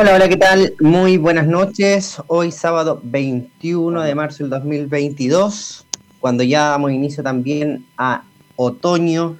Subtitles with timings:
[0.00, 0.74] Hola, hola, ¿qué tal?
[0.78, 2.22] Muy buenas noches.
[2.28, 5.86] Hoy sábado 21 de marzo del 2022,
[6.20, 8.22] cuando ya damos inicio también a
[8.54, 9.38] otoño,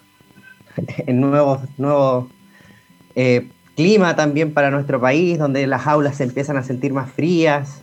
[1.07, 2.29] en nuevo, nuevo
[3.15, 7.83] eh, clima también para nuestro país, donde las aulas se empiezan a sentir más frías.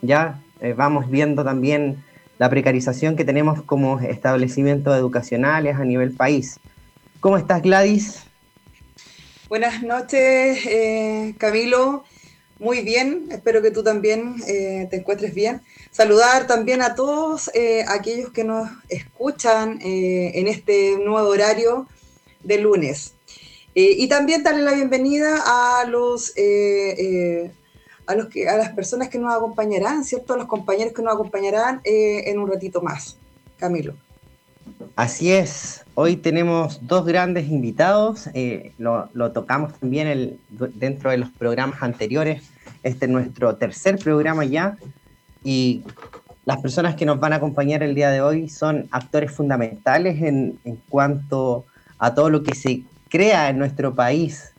[0.00, 2.04] Ya eh, vamos viendo también
[2.38, 6.60] la precarización que tenemos como establecimientos educacionales a nivel país.
[7.18, 8.24] ¿Cómo estás, Gladys?
[9.54, 12.02] Buenas noches, eh, Camilo.
[12.58, 15.62] Muy bien, espero que tú también eh, te encuentres bien.
[15.92, 21.86] Saludar también a todos eh, aquellos que nos escuchan en este nuevo horario
[22.42, 23.14] de lunes.
[23.76, 26.34] y también darle la bienvenida a los,
[28.06, 30.34] a, los que, a las personas que nos acompañarán, ¿cierto?
[30.34, 33.18] A los compañeros que nos acompañarán en un ratito más.
[33.56, 33.94] Camilo.
[34.96, 41.82] Así es, hoy tenemos dos grandes invitados, eh, lo, tocamos también dentro de los programas
[41.82, 42.44] anteriores,
[42.84, 44.76] este es nuestro tercer programa ya,
[45.42, 45.82] y
[46.44, 50.60] las personas que nos van a acompañar el día de hoy son actores fundamentales en,
[50.88, 51.64] cuanto
[51.98, 54.52] a todo lo que se crea en nuestro país,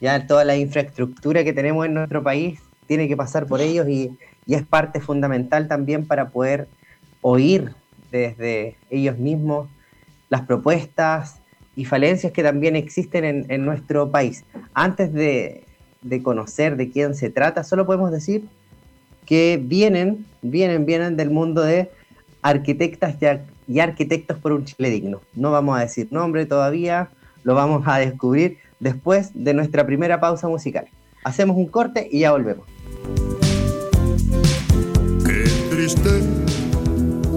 [0.00, 4.16] ya toda la infraestructura que tenemos en nuestro país tiene que pasar por ellos y,
[4.46, 6.68] y es parte fundamental también para poder
[7.22, 7.74] oír
[8.10, 9.68] desde ellos mismos
[10.28, 11.40] las propuestas
[11.76, 14.44] y falencias que también existen en, nuestro país.
[14.74, 15.64] Antes de,
[16.22, 18.44] conocer de quién se trata, solo podemos decir
[19.26, 21.90] que vienen, vienen, vienen del mundo de
[22.42, 25.20] arquitectas y, y arquitectos por un Chile digno.
[25.34, 27.10] No vamos a decir nombre todavía,
[27.44, 30.86] lo vamos a descubrir después de nuestra primera pausa musical.
[31.22, 32.66] Hacemos un corte y ya volvemos.
[35.24, 36.49] Qué triste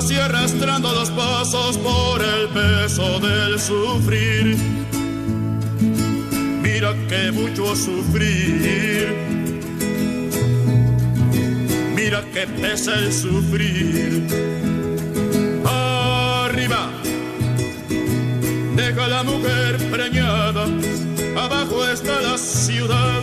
[0.00, 4.56] así arrastrando los pasos por el peso del sufrir
[6.80, 9.14] mira que mucho sufrir.
[11.94, 14.26] Mira que pesa el sufrir.
[15.66, 16.90] Arriba,
[18.76, 20.64] deja la mujer preñada.
[21.36, 23.20] Abajo está la ciudad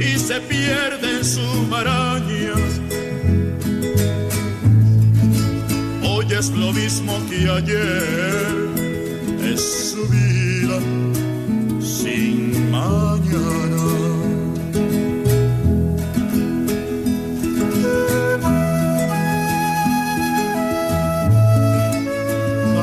[0.00, 2.63] y se pierde en su maraña.
[6.36, 8.56] Es lo mismo que ayer,
[9.44, 10.78] es su vida
[11.80, 13.84] sin mañana.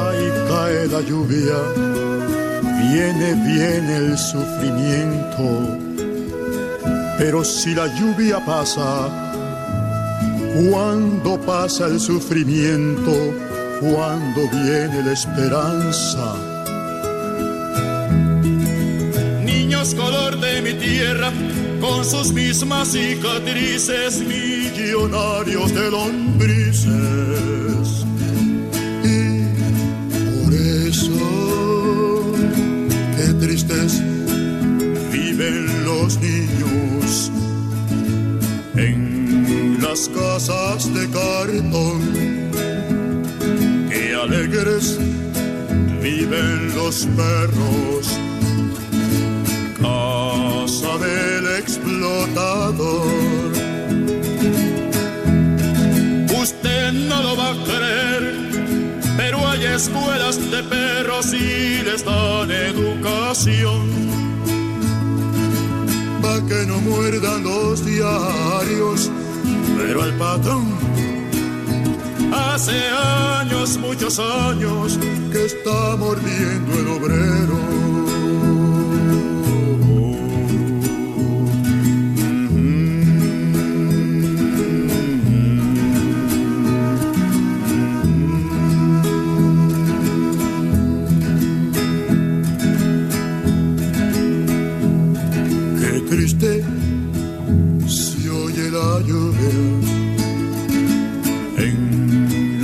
[0.02, 1.60] Ahí cae la lluvia,
[2.80, 5.78] viene, viene el sufrimiento.
[7.18, 9.31] Pero si la lluvia pasa,
[10.54, 13.12] cuando pasa el sufrimiento,
[13.80, 16.52] cuando viene la esperanza
[19.96, 21.32] color de mi tierra,
[21.80, 26.92] con sus mismas cicatrices, millonarios de lombrices.
[40.02, 42.02] Las casas de cartón.
[43.90, 44.98] Qué alegres
[46.02, 48.08] viven los perros
[51.00, 53.08] del explotador.
[56.42, 58.36] Usted no lo va a creer,
[59.18, 63.90] pero hay escuelas de perros y les dan educación.
[66.22, 69.12] Pa' que no muerdan los diarios,
[69.82, 70.66] pero el patrón
[72.34, 72.78] hace
[73.40, 75.00] años, muchos años,
[75.32, 78.01] que está mordiendo el obrero.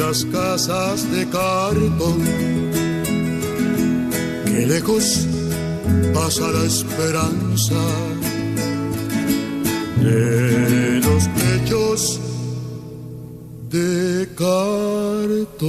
[0.07, 2.19] Las casas de cartón.
[4.45, 5.27] Que lejos
[6.13, 7.81] pasa la esperanza
[10.01, 12.21] de los hechos
[13.69, 15.67] de cartón.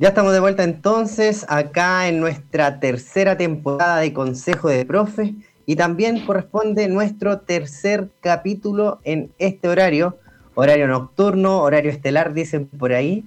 [0.00, 5.32] Ya estamos de vuelta entonces acá en nuestra tercera temporada de Consejo de Profes
[5.66, 10.16] y también corresponde nuestro tercer capítulo en este horario,
[10.54, 13.26] horario nocturno, horario estelar, dicen por ahí.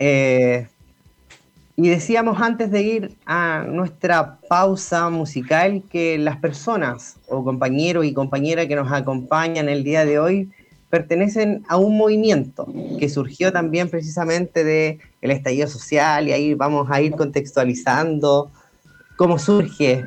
[0.00, 0.66] Eh,
[1.76, 8.12] y decíamos antes de ir a nuestra pausa musical que las personas o compañeros y
[8.12, 10.50] compañeras que nos acompañan el día de hoy
[10.90, 12.66] pertenecen a un movimiento
[12.98, 18.50] que surgió también precisamente del el estallido social y ahí vamos a ir contextualizando
[19.16, 20.04] cómo surge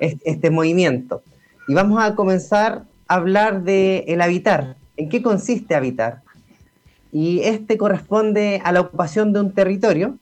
[0.00, 1.22] este movimiento.
[1.68, 4.76] Y vamos a comenzar a hablar de el habitar.
[4.96, 6.22] ¿En qué consiste habitar?
[7.12, 10.18] Y este corresponde a la ocupación de un territorio,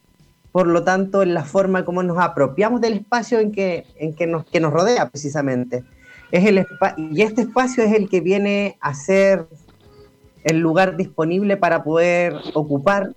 [0.53, 4.27] por lo tanto, en la forma como nos apropiamos del espacio en que, en que,
[4.27, 5.83] nos, que nos rodea precisamente.
[6.31, 6.67] Es el
[7.11, 9.47] y este espacio es el que viene a ser
[10.45, 13.13] el lugar disponible para poder ocupar,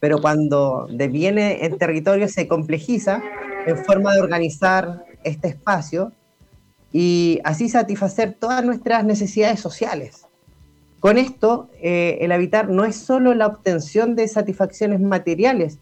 [0.00, 3.22] pero cuando deviene el territorio se complejiza
[3.66, 6.12] en forma de organizar este espacio
[6.92, 10.26] y así satisfacer todas nuestras necesidades sociales.
[11.00, 15.78] Con esto, eh, el habitar no es solo la obtención de satisfacciones materiales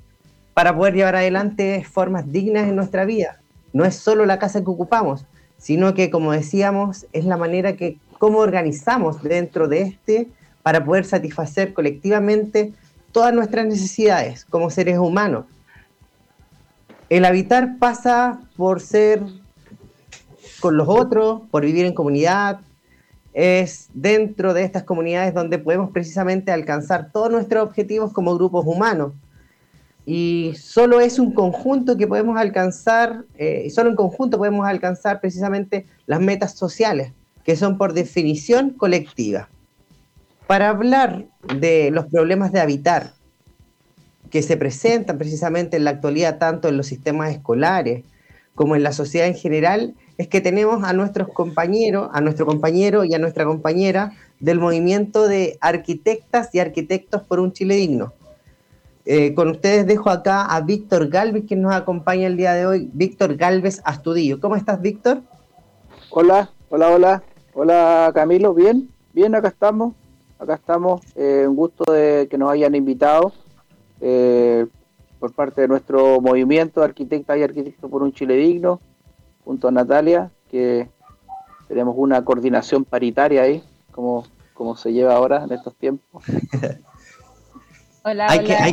[0.54, 3.40] para poder llevar adelante formas dignas en nuestra vida,
[3.72, 5.26] no es solo la casa que ocupamos,
[5.56, 10.28] sino que, como decíamos, es la manera que cómo organizamos dentro de este
[10.62, 12.72] para poder satisfacer colectivamente
[13.12, 15.46] todas nuestras necesidades como seres humanos.
[17.08, 19.22] El habitar pasa por ser
[20.60, 22.60] con los otros, por vivir en comunidad.
[23.32, 29.12] Es dentro de estas comunidades donde podemos precisamente alcanzar todos nuestros objetivos como grupos humanos.
[30.06, 35.86] Y solo es un conjunto que podemos alcanzar, eh, solo en conjunto podemos alcanzar precisamente
[36.06, 37.12] las metas sociales,
[37.44, 39.48] que son por definición colectivas.
[40.50, 41.26] Para hablar
[41.60, 43.12] de los problemas de habitar
[44.30, 48.02] que se presentan precisamente en la actualidad tanto en los sistemas escolares
[48.56, 53.04] como en la sociedad en general, es que tenemos a nuestros compañeros, a nuestro compañero
[53.04, 54.10] y a nuestra compañera
[54.40, 58.12] del movimiento de arquitectas y arquitectos por un Chile digno.
[59.04, 62.90] Eh, con ustedes dejo acá a Víctor Galvez, que nos acompaña el día de hoy.
[62.92, 64.40] Víctor Galvez Astudillo.
[64.40, 65.22] ¿Cómo estás, Víctor?
[66.10, 67.22] Hola, hola, hola.
[67.54, 68.52] Hola, Camilo.
[68.52, 69.94] Bien, bien, acá estamos
[70.40, 71.02] acá estamos.
[71.14, 73.32] Eh, un gusto de que nos hayan invitado
[74.00, 74.66] eh,
[75.18, 78.80] por parte de nuestro movimiento de arquitectas y arquitectos por un Chile digno,
[79.44, 80.88] junto a Natalia, que
[81.68, 86.24] tenemos una coordinación paritaria ahí, como, como se lleva ahora en estos tiempos.
[88.02, 88.72] hola, hola.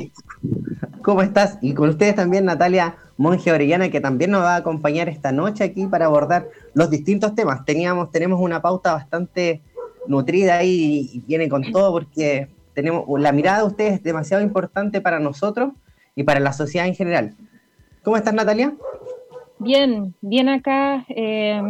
[1.04, 1.58] ¿Cómo estás?
[1.62, 5.64] Y con ustedes también Natalia Monge Orellana, que también nos va a acompañar esta noche
[5.64, 7.66] aquí para abordar los distintos temas.
[7.66, 9.62] Teníamos, tenemos una pauta bastante
[10.08, 15.02] nutrida ahí y viene con todo porque tenemos la mirada de ustedes es demasiado importante
[15.02, 15.72] para nosotros
[16.16, 17.36] y para la sociedad en general.
[18.04, 18.74] ¿Cómo estás, Natalia?
[19.60, 21.62] Bien, bien acá, eh,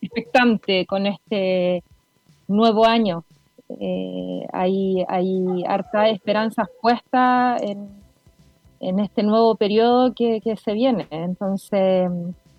[0.00, 1.82] expectante con este
[2.48, 3.24] nuevo año.
[3.68, 7.88] Eh, hay, hay harta esperanzas puestas en,
[8.80, 11.06] en, este nuevo periodo que, que se viene.
[11.10, 12.10] Entonces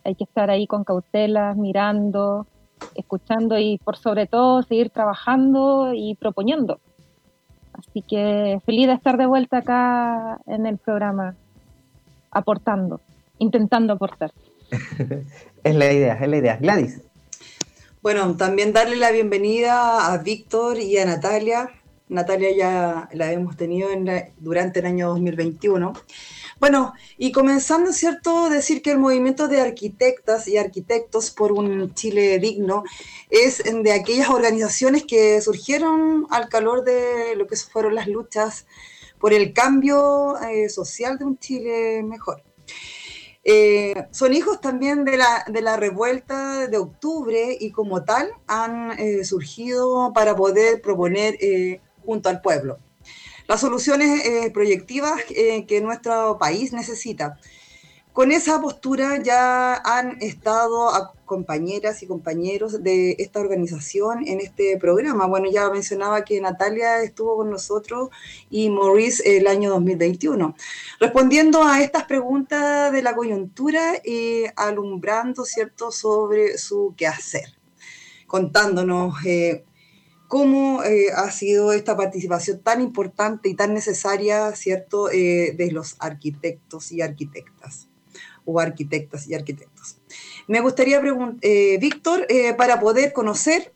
[0.03, 2.47] hay que estar ahí con cautela, mirando,
[2.97, 6.79] escuchando y por sobre todo seguir trabajando y proponiendo.
[7.73, 11.35] Así que feliz de estar de vuelta acá en el programa,
[12.31, 12.99] aportando,
[13.37, 14.31] intentando aportar.
[15.63, 16.57] es la idea, es la idea.
[16.57, 17.01] Gladys.
[18.01, 21.69] Bueno, también darle la bienvenida a Víctor y a Natalia.
[22.09, 23.89] Natalia ya la hemos tenido
[24.37, 25.93] durante el año 2021
[26.59, 32.39] Bueno, y comenzando, ¿cierto?, decir que el movimiento de arquitectas y arquitectos por un Chile
[32.39, 32.83] digno
[33.29, 38.65] es de aquellas organizaciones que surgieron al calor de lo que fueron las luchas
[39.19, 42.41] por el cambio eh, social de un Chile mejor.
[43.43, 48.99] Eh, son hijos también de la, de la, revuelta de octubre y como tal han
[48.99, 51.37] eh, surgido para poder proponer
[52.03, 52.79] junto al pueblo
[53.47, 57.39] las soluciones eh, proyectivas eh, que nuestro país necesita.
[58.17, 60.89] Con esa postura ya han estado
[61.23, 65.27] compañeras y compañeros de esta organización en este programa.
[65.27, 68.09] Bueno, ya mencionaba que Natalia estuvo con nosotros
[68.49, 70.55] y Maurice el año 2021.
[70.99, 77.55] Respondiendo a estas preguntas de la coyuntura y alumbrando, ¿cierto?, sobre su quehacer,
[78.25, 79.63] contándonos eh,
[80.27, 85.95] cómo eh, ha sido esta participación tan importante y tan necesaria, ¿cierto?, eh, de los
[85.99, 87.87] arquitectos y arquitectas,
[88.45, 89.97] o arquitectas y arquitectos.
[90.47, 93.73] Me gustaría preguntar, eh, Víctor, para poder conocer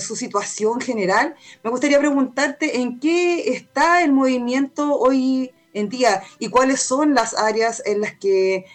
[0.00, 6.50] su situación general, me gustaría preguntarte en qué está el movimiento hoy en día y
[6.50, 8.66] cuáles son las áreas en las que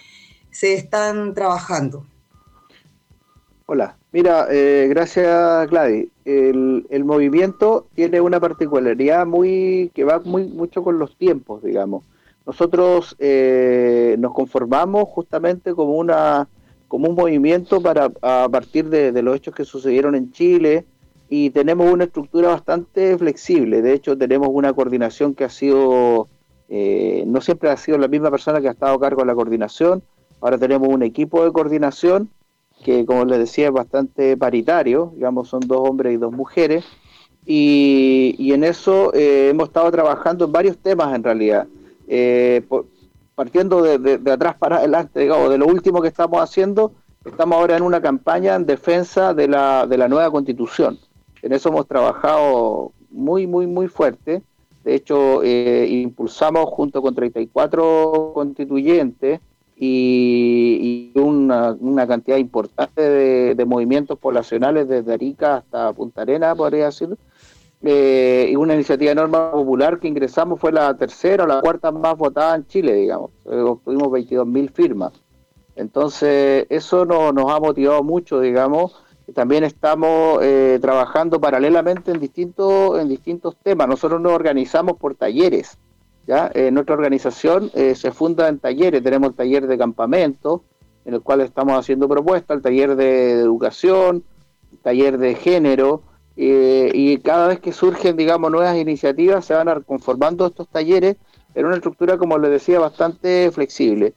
[0.50, 2.08] se están trabajando.
[3.67, 11.00] Hola, mira, gracias Gladys el, movimiento tiene una particularidad muy que va muy mucho con
[11.00, 12.04] los tiempos, digamos.
[12.46, 16.48] Nosotros eh, nos conformamos justamente como una
[16.88, 20.86] como un movimiento para a partir de, los hechos que sucedieron en Chile
[21.30, 23.82] y tenemos una estructura bastante flexible.
[23.82, 26.28] De hecho, tenemos una coordinación que ha sido
[26.68, 29.36] eh, no siempre ha sido la misma persona que ha estado a cargo de la
[29.36, 30.04] coordinación.
[30.42, 32.30] Ahora tenemos un equipo de coordinación
[32.83, 36.85] que como les decía es bastante paritario, digamos son dos hombres y dos mujeres,
[37.45, 41.67] y, en eso eh, hemos estado trabajando en varios temas en realidad,
[42.07, 42.61] eh,
[43.35, 46.91] partiendo de, atrás para adelante, digamos, de lo último que estamos haciendo,
[47.25, 51.00] estamos ahora en una campaña en defensa de la, de la nueva constitución,
[51.41, 54.43] en eso hemos trabajado muy, muy, muy fuerte,
[54.83, 59.39] de hecho eh, impulsamos junto con 34 constituyentes,
[59.83, 67.17] y, una, cantidad importante de, movimientos poblacionales desde Arica hasta Punta Arena, podría decir.
[67.81, 71.91] Eh, y una iniciativa de norma popular que ingresamos fue la tercera o la cuarta
[71.91, 73.31] más votada en Chile, digamos.
[73.45, 75.13] Eh, obtuvimos 22.000 firmas.
[75.75, 79.01] Entonces, eso nos ha motivado mucho, digamos.
[79.33, 83.88] También estamos eh, trabajando paralelamente en distintos, en distintos temas.
[83.88, 85.79] Nosotros nos organizamos por talleres.
[86.28, 90.63] Eh, nuestra organización eh, se funda en talleres, tenemos el taller de campamento,
[91.04, 94.24] en el cual estamos haciendo propuestas, el taller de, educación,
[94.72, 96.04] el taller de género,
[96.38, 101.18] eh, y cada vez que surgen, digamos, nuevas iniciativas, se van conformando estos talleres
[101.56, 104.13] en una estructura, como les decía, bastante flexible.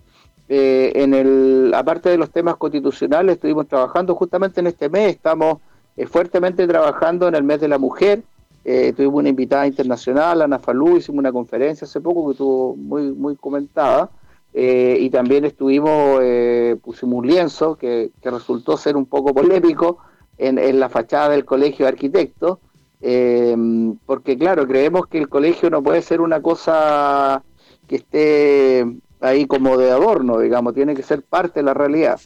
[0.47, 5.59] en el, aparte de los temas constitucionales, estuvimos trabajando justamente en este mes, estamos
[6.07, 8.23] fuertemente trabajando en el mes de la mujer,
[8.65, 13.13] eh, tuvimos una invitada internacional, Ana Falú, hicimos una conferencia hace poco que estuvo muy,
[13.13, 14.11] muy comentada.
[14.55, 19.99] Eh, y también estuvimos, eh, pusimos un lienzo que, resultó ser un poco polémico
[20.39, 22.59] en, la fachada del Colegio de Arquitectos,
[24.07, 27.43] porque claro, creemos que el colegio no puede ser una cosa
[27.87, 28.87] que esté
[29.21, 32.19] ahí como de adorno, digamos, tiene que ser parte de la realidad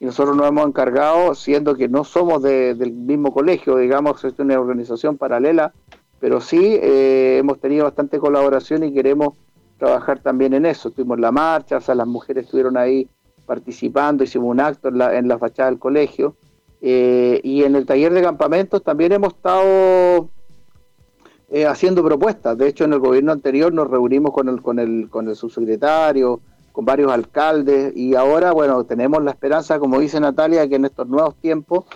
[0.00, 4.58] y nosotros nos hemos encargado, siendo que no somos del mismo colegio, digamos, es una
[4.58, 5.72] organización paralela,
[6.20, 9.34] pero sí eh, hemos tenido bastante colaboración y queremos
[9.78, 10.90] trabajar también en eso.
[10.90, 13.08] Tuvimos la marcha, o sea, las mujeres estuvieron ahí
[13.46, 16.36] participando, hicimos un acto en la, en la fachada del colegio.
[16.80, 20.28] Eh, y en el taller de campamentos también hemos estado
[21.50, 22.56] eh, haciendo propuestas.
[22.56, 26.40] De hecho, en el gobierno anterior nos reunimos con el, con el, con el subsecretario,
[26.78, 31.08] con varios alcaldes y ahora, bueno, tenemos la esperanza, como dice Natalia, que en estos
[31.08, 31.86] nuevos tiempos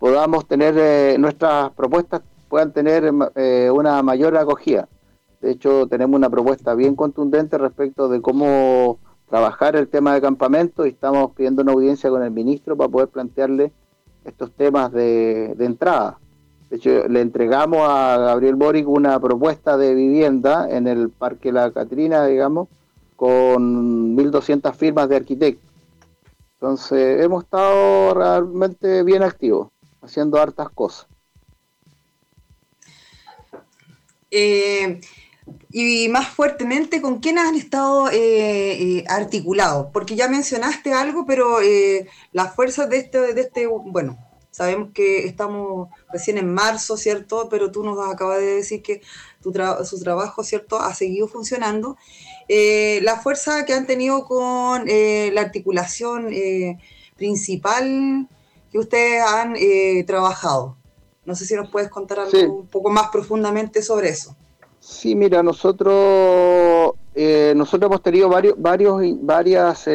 [0.00, 4.88] podamos tener eh, nuestras propuestas puedan tener eh, una mayor acogida.
[5.40, 8.98] De hecho, tenemos una propuesta bien contundente respecto de cómo
[9.30, 13.08] trabajar el tema de campamento y estamos pidiendo una audiencia con el ministro para poder
[13.10, 13.70] plantearle
[14.24, 16.18] estos temas de, de entrada.
[16.68, 21.70] De hecho, le entregamos a Gabriel Boric una propuesta de vivienda en el Parque La
[21.70, 22.66] Catrina, digamos,
[23.22, 25.70] con 1.200 firmas de arquitectos.
[26.54, 29.68] Entonces hemos estado realmente bien activos,
[30.00, 31.06] haciendo hartas cosas.
[34.28, 35.00] Eh,
[35.70, 39.86] y más fuertemente, ¿con quién han estado eh, eh, articulados?
[39.92, 41.58] Porque ya mencionaste algo, pero
[42.32, 44.18] las fuerzas de este, de este, bueno,
[44.52, 47.48] Sabemos que estamos recién en marzo, ¿cierto?
[47.48, 49.00] Pero tú nos acabas de decir que
[49.40, 51.96] su trabajo, ¿cierto?, ha seguido funcionando.
[52.48, 56.78] Eh, la fuerza que han tenido con eh, la articulación eh,
[57.16, 58.28] principal
[58.70, 59.54] que ustedes han
[60.06, 60.76] trabajado.
[61.24, 64.34] No sé si nos puedes contar algo un poco más profundamente sobre eso.
[64.80, 69.86] Sí, mira, nosotros nosotros hemos tenido varios, varios varias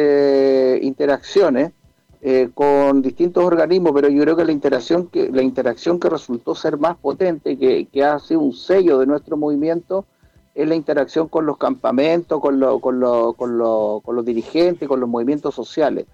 [0.80, 1.72] interacciones
[2.20, 6.56] eh, con distintos organismos, pero yo creo que la interacción que, la interacción que resultó
[6.56, 10.04] ser más potente, que, que ha sido un sello de nuestro movimiento,
[10.58, 13.32] es la interacción con los campamentos, con, con, con,
[14.02, 16.06] con los dirigentes, con los movimientos sociales.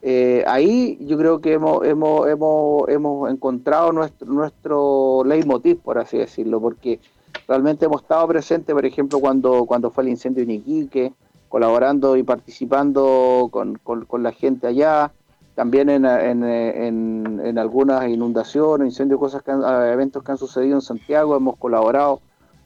[0.00, 6.18] Eh, ahí yo creo que hemos, hemos, hemos, hemos encontrado nuestro, nuestro leitmotiv, por así
[6.18, 7.00] decirlo, porque
[7.48, 11.12] realmente hemos estado presentes, por ejemplo, cuando, cuando fue el incendio en Iquique,
[11.48, 15.10] colaborando y participando con, con la gente allá,
[15.56, 21.56] también en, en, en, algunas inundaciones, incendios, cosas eventos que han sucedido en Santiago, hemos
[21.56, 22.20] colaborado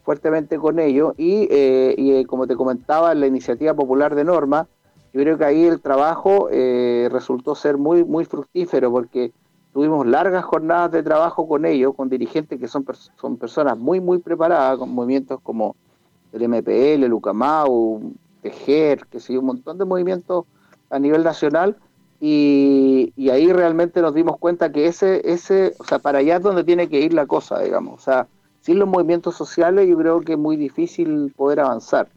[0.05, 4.23] fuertemente con ellos y, eh, y eh, como te comentaba, en la iniciativa popular de
[4.23, 4.67] norma,
[5.11, 9.33] yo creo que ahí el trabajo eh, resultó ser muy, muy fructífero porque
[9.73, 12.85] tuvimos largas jornadas de trabajo con ellos, con dirigentes que son,
[13.19, 15.75] son personas muy, muy preparadas, con movimientos como
[16.31, 20.45] el MPL, el UCAMAU, Tejer, que sé un montón de movimientos
[20.89, 21.77] a nivel nacional
[22.19, 26.63] y, ahí realmente nos dimos cuenta que ese, ese, o sea, para allá es donde
[26.63, 27.95] tiene que ir la cosa, digamos.
[27.95, 28.27] O sea,
[28.65, 32.07] sin los movimientos sociales yo creo que es muy difícil poder avanzar.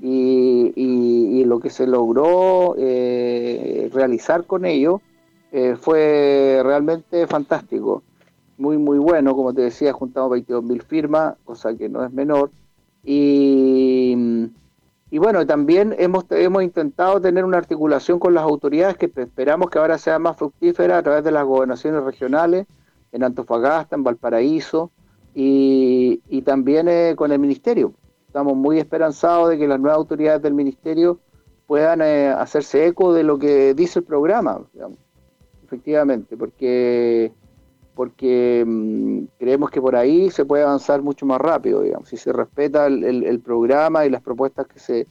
[0.00, 5.00] Y, lo que se logró eh, realizar con ello
[5.50, 8.02] eh, fue realmente fantástico.
[8.58, 12.50] Muy, muy bueno, como te decía, juntamos 22.000 firmas, cosa que no es menor.
[13.02, 14.48] Y
[15.10, 19.78] y bueno, también hemos, hemos intentado tener una articulación con las autoridades que esperamos que
[19.78, 22.66] ahora sea más fructífera a través de las gobernaciones regionales,
[23.12, 24.90] en Antofagasta, en Valparaíso
[25.40, 27.92] y, también eh, con el ministerio.
[28.26, 31.20] Estamos muy esperanzados de que las nuevas autoridades del ministerio
[31.66, 34.60] puedan eh, hacerse eco de lo que dice el programa,
[35.64, 37.32] efectivamente, porque
[37.94, 42.32] porque mm, creemos que por ahí se puede avanzar mucho más rápido, digamos, si se
[42.32, 45.06] respeta el, programa y las propuestas que se,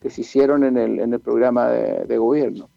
[0.00, 2.68] que se hicieron en el, en el programa de, gobierno.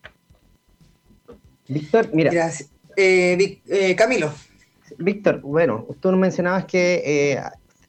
[1.68, 2.32] Víctor, mira.
[2.32, 2.70] Gracias.
[2.96, 4.32] Eh, eh, Camilo.
[4.98, 7.42] Víctor, bueno, tú mencionabas que eh,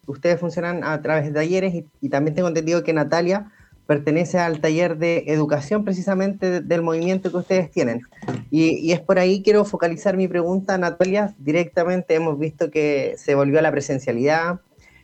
[0.06, 3.50] ustedes funcionan a través de talleres y, y, también tengo entendido que Natalia
[3.86, 8.02] pertenece al taller de educación precisamente del movimiento que ustedes tienen.
[8.50, 11.34] Y, es por ahí quiero focalizar mi pregunta, Natalia.
[11.38, 14.60] Directamente hemos visto que se volvió a la presencialidad.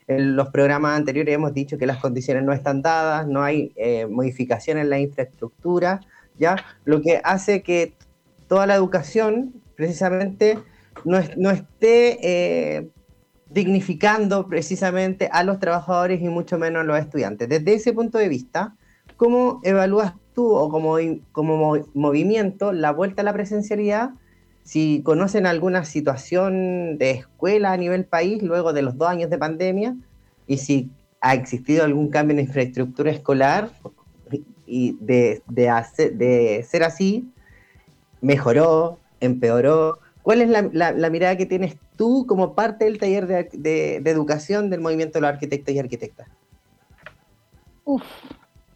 [0.09, 4.07] En los programas anteriores hemos dicho que las condiciones no están dadas, no hay eh,
[4.07, 6.01] modificación en la infraestructura,
[6.39, 6.57] ¿ya?
[6.85, 7.95] Lo que hace que
[8.49, 10.59] toda la educación precisamente
[11.05, 12.19] no, no esté
[12.77, 12.89] eh,
[13.51, 17.49] dignificando precisamente a los trabajadores y mucho menos a los estudiantes.
[17.49, 18.77] Desde ese punto de vista,
[19.17, 20.97] ¿cómo evalúas tú o como,
[21.33, 24.11] como movimiento la vuelta a la presencialidad?
[24.65, 29.39] Si conocen alguna situación de escuela a nivel país luego de los dos años de
[29.39, 29.97] pandemia
[30.47, 33.71] y si ha existido algún cambio en infraestructura escolar
[34.67, 37.31] y de, de ser así,
[38.21, 39.99] mejoró, empeoró.
[40.23, 45.19] ¿Cuál es la, mirada que tienes tú como parte del taller de, educación del movimiento
[45.19, 46.29] de los arquitectos y arquitectas?
[47.85, 48.05] Uf,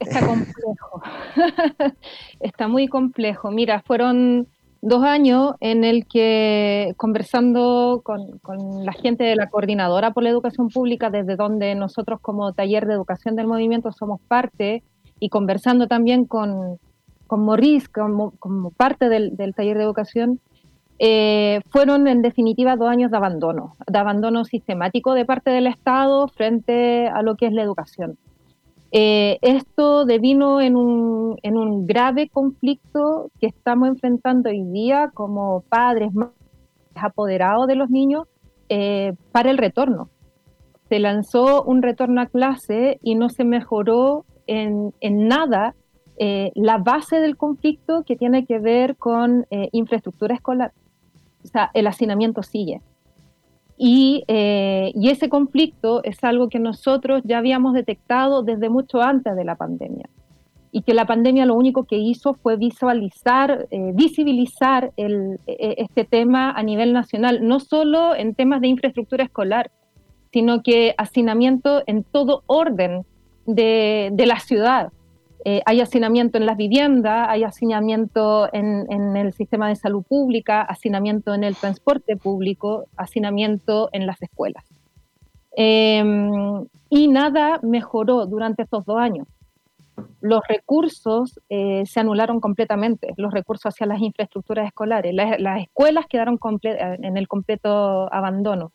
[0.00, 1.02] está complejo.
[2.40, 3.52] está muy complejo.
[3.52, 4.48] Mira, fueron
[4.82, 10.68] dos años en el que conversando con, la gente de la coordinadora por la educación
[10.68, 14.82] pública, desde donde nosotros como taller de educación del movimiento somos parte,
[15.20, 16.78] y conversando también con,
[17.26, 20.40] con Maurice como, como parte del, del, taller de educación,
[20.98, 26.26] eh, fueron en definitiva dos años de abandono, de abandono sistemático de parte del Estado
[26.28, 28.16] frente a lo que es la educación.
[28.92, 35.64] Eh, esto devino en un, en un, grave conflicto que estamos enfrentando hoy día como
[35.68, 36.30] padres más
[36.94, 38.26] apoderados de los niños
[38.70, 40.08] eh, para el retorno.
[40.88, 45.74] Se lanzó un retorno a clase y no se mejoró en, en nada
[46.54, 50.72] la base del conflicto que tiene que ver con infraestructura escolar
[51.46, 52.80] o sea, el hacinamiento sigue.
[53.78, 59.44] Eh, y, ese conflicto es algo que nosotros ya habíamos detectado desde mucho antes de
[59.44, 60.08] la pandemia.
[60.72, 65.38] Y que la pandemia lo único que hizo fue visualizar, eh, visibilizar e,
[65.78, 69.70] este tema a nivel nacional, no solo en temas de infraestructura escolar,
[70.32, 73.06] sino que hacinamiento en todo orden
[73.46, 74.92] de, de la ciudad.
[75.48, 81.34] Eh, hay hacinamiento en las viviendas, hay hacinamiento en, el sistema de salud pública, hacinamiento
[81.34, 84.64] en el transporte público, hacinamiento en las escuelas.
[85.52, 89.28] Em, y nada mejoró durante estos dos años.
[90.20, 95.14] Los recursos eh, se anularon completamente, los recursos hacia las infraestructuras escolares.
[95.14, 98.72] Las, escuelas quedaron en el completo abandono.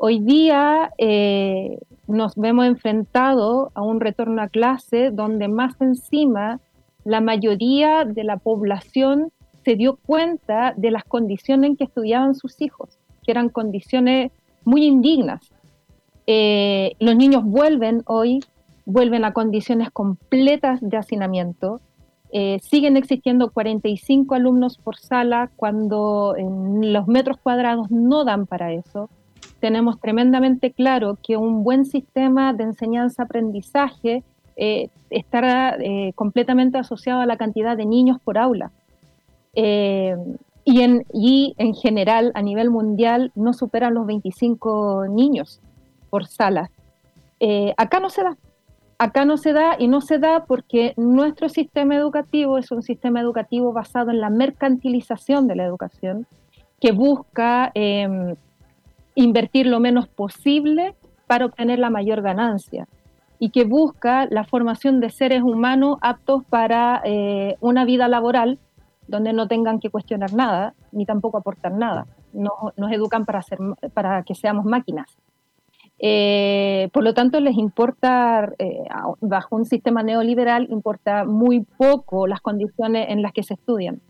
[0.00, 6.60] Hoy día eh, nos vemos enfrentados a un retorno a clase donde más encima
[7.02, 9.32] la mayoría de la población
[9.64, 14.30] se dio cuenta de las condiciones en que estudiaban sus hijos, que eran condiciones
[14.64, 15.52] muy indignas.
[16.28, 18.38] Eh, los niños vuelven hoy,
[18.86, 21.80] vuelven a condiciones completas de hacinamiento.
[22.30, 29.10] Eh, siguen existiendo 45 alumnos por sala cuando los metros cuadrados no dan para eso
[29.60, 34.22] tenemos tremendamente claro que un buen sistema de enseñanza-aprendizaje
[34.56, 38.72] eh, estará eh, completamente asociado a la cantidad de niños por aula.
[39.54, 40.16] Eh,
[40.64, 45.60] y, en, y en general, a nivel mundial, no superan los 25 niños
[46.10, 46.70] por sala.
[47.76, 48.36] acá no se da.
[48.98, 53.20] Acá no se da y no se da porque nuestro sistema educativo es un sistema
[53.20, 56.26] educativo basado en la mercantilización de la educación,
[56.80, 58.34] que busca em,
[59.18, 60.94] invertir lo menos posible
[61.26, 62.86] para obtener la mayor ganancia
[63.40, 68.58] y que busca la formación de seres humanos aptos para eh, una vida laboral
[69.08, 72.06] donde no tengan que cuestionar nada ni tampoco aportar nada.
[72.32, 73.58] Nos, educan para, hacer,
[73.92, 75.08] para que seamos máquinas.
[75.98, 78.84] Eh, por lo tanto, les importa, eh,
[79.20, 84.00] bajo un sistema neoliberal, importa muy poco las condiciones en las que se estudian.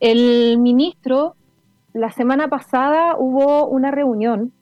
[0.00, 1.34] El ministro
[1.92, 4.52] la semana pasada hubo una reunión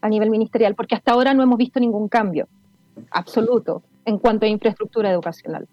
[0.00, 2.46] a nivel ministerial, porque hasta ahora no hemos visto ningún cambio
[3.10, 5.66] absoluto en cuanto a infraestructura educacional.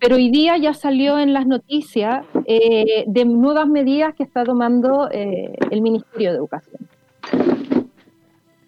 [0.00, 5.08] Pero hoy día ya salió en las noticias eh, de nuevas medidas que está tomando
[5.10, 6.88] eh, el Ministerio de Educación.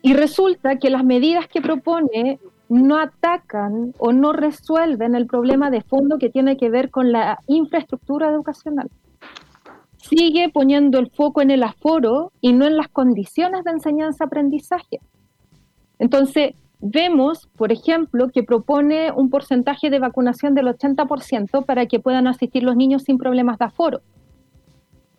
[0.02, 5.80] Y resulta que las medidas que propone no atacan o no resuelven el problema de
[5.80, 8.90] fondo que tiene que ver con la infraestructura educacional
[10.08, 15.00] sigue poniendo el foco en el aforo y no en las condiciones de enseñanza-aprendizaje.
[15.98, 22.26] Entonces, vemos, por ejemplo, que propone un porcentaje de vacunación del 80% para que puedan
[22.26, 24.00] asistir los niños sin problemas de aforo.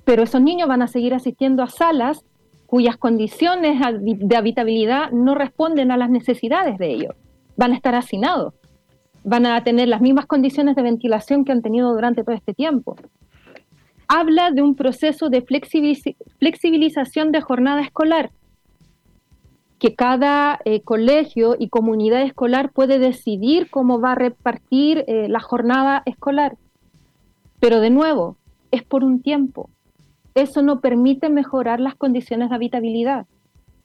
[0.03, 2.23] Pero esos niños van a seguir asistiendo a salas
[2.67, 7.15] cuyas condiciones de habitabilidad no responden a las necesidades de ellos.
[7.57, 8.53] Van a estar hacinados.
[9.23, 12.95] Van a tener las mismas condiciones de ventilación que han tenido durante todo este tiempo
[14.07, 18.31] habla de un proceso de flexibilización de jornada escolar,
[19.79, 25.39] que cada eh, colegio y comunidad escolar puede decidir cómo va a repartir eh, la
[25.39, 26.57] jornada escolar.
[27.59, 28.37] Pero de nuevo,
[28.71, 29.69] es por un tiempo.
[30.33, 33.25] Eso no permite mejorar las condiciones de habitabilidad.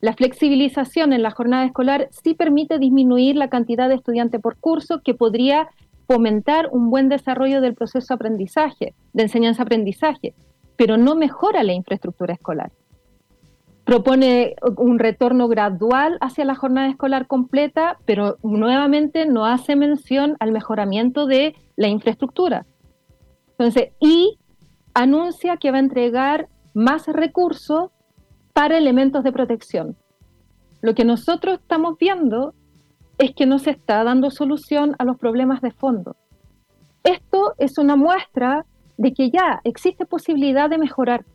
[0.01, 5.01] La flexibilización en la jornada escolar sí permite disminuir la cantidad de estudiantes por curso
[5.05, 5.69] que podría
[6.11, 10.35] fomentar un buen desarrollo del proceso de aprendizaje, de enseñanza-aprendizaje,
[10.75, 12.73] pero no mejora la infraestructura escolar.
[13.85, 20.51] Propone un retorno gradual hacia la jornada escolar completa, pero nuevamente no hace mención al
[20.51, 22.67] mejoramiento de la infraestructura.
[23.51, 24.37] Entonces, y
[24.95, 27.91] anuncia que va a entregar más recursos
[28.53, 29.97] para elementos de protección.
[30.81, 32.53] Lo que nosotros estamos viendo
[33.21, 36.17] es que no se está dando solución a los problemas de fondo.
[37.05, 38.65] Esto es una muestra
[38.97, 41.27] de que ya existe posibilidad de mejorar,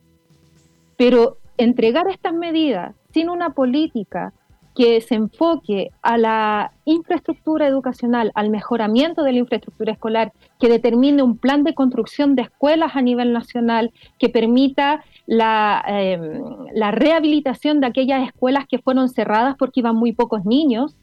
[0.97, 4.33] pero entregar estas medidas sin una política
[4.75, 11.21] que se enfoque a la infraestructura educacional, al mejoramiento de la infraestructura escolar, que determine
[11.21, 15.85] un plan de construcción de escuelas a nivel nacional, que permita la,
[16.73, 20.97] la rehabilitación de aquellas escuelas que fueron cerradas porque iban muy pocos niños,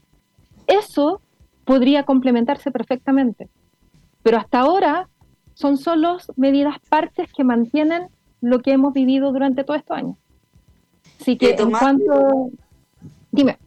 [0.67, 1.21] eso
[1.65, 3.49] podría complementarse perfectamente.
[4.21, 5.09] Pero hasta ahora
[5.53, 8.09] son solo medidas partes que mantienen
[8.41, 10.17] lo que hemos vivido durante todos estos años.
[11.19, 12.49] Así que en cuanto...
[13.31, 13.57] Dime.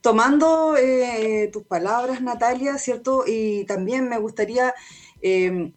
[0.00, 3.24] Tomando eh, tus palabras, Natalia, ¿cierto?
[3.26, 4.74] Y también me gustaría
[5.22, 5.72] eh,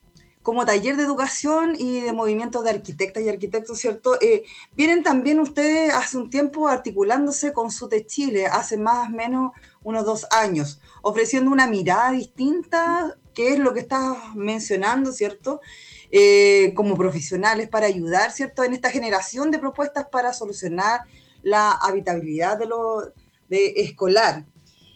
[0.47, 4.17] como taller de educación y de movimientos de arquitectas y arquitectos, ¿cierto?
[4.21, 4.45] Eh,
[4.77, 9.51] vienen también ustedes hace un tiempo articulándose con SUTE Chile, hace más o menos
[9.87, 15.61] unos dos años, ofreciendo una mirada distinta, que es lo que estás mencionando, ¿cierto?
[16.11, 18.65] Eh, como profesionales para ayudar, ¿cierto?
[18.65, 21.03] En esta generación de propuestas para solucionar
[21.41, 23.13] la habitabilidad de lo
[23.47, 24.45] de escolar.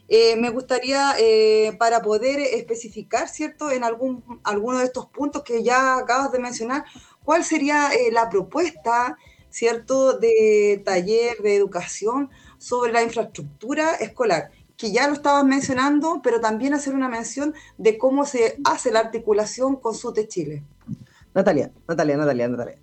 [0.09, 5.63] Eh, me gustaría, eh, para poder especificar, ¿cierto?, en algún, alguno de estos puntos que
[5.63, 6.83] ya acabas de mencionar,
[7.23, 9.15] ¿cuál sería la propuesta,
[9.49, 14.51] ¿cierto?, de taller de educación sobre la infraestructura escolar?
[14.81, 18.99] Que ya lo estabas mencionando, pero también hacer una mención de cómo se hace la
[18.99, 20.63] articulación con SUTE Chile.
[21.35, 22.77] Natalia, Natalia, Natalia, Natalia.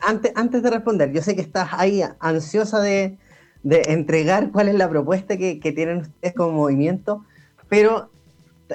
[0.00, 3.18] Antes, antes de responder, yo sé que estás ahí ansiosa de,
[3.62, 7.24] entregar cuál es la propuesta que, tienen ustedes como movimiento,
[7.68, 8.10] pero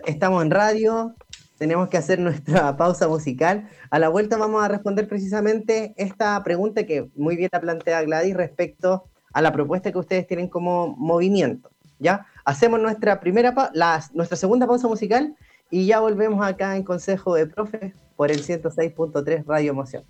[0.06, 1.14] estamos en radio,
[1.58, 3.68] tenemos que hacer nuestra pausa musical.
[3.90, 8.36] A la vuelta vamos a responder precisamente esta pregunta que muy bien la plantea Gladys
[8.36, 11.72] respecto a la propuesta que ustedes tienen como movimiento.
[12.02, 12.26] ¿Ya?
[12.44, 13.54] Hacemos nuestra, primera
[14.14, 15.36] nuestra segunda pausa musical
[15.70, 20.04] y ya volvemos acá en Consejo de Profes por el 106.3 Radio Emoción.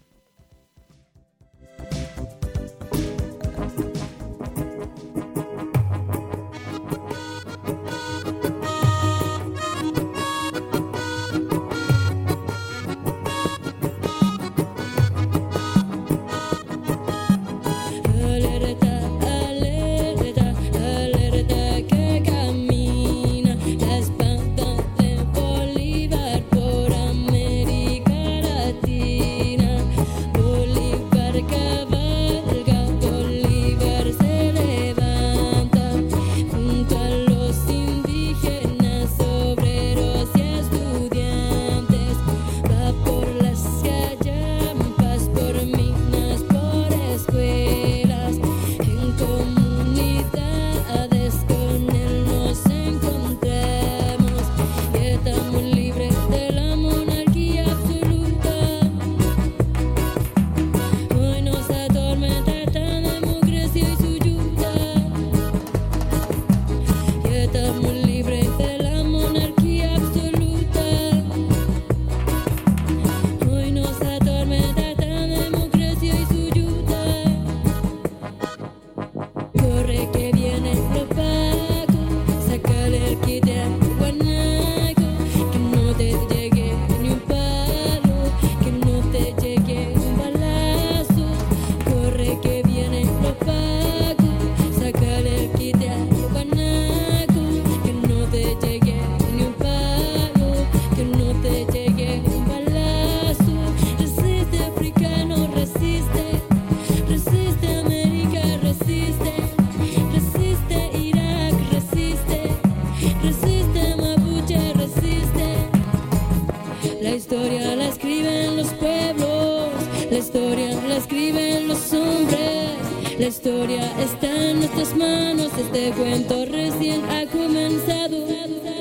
[125.74, 128.28] Este cuento recién ha comenzado.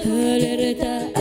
[0.04, 1.19] Alerta.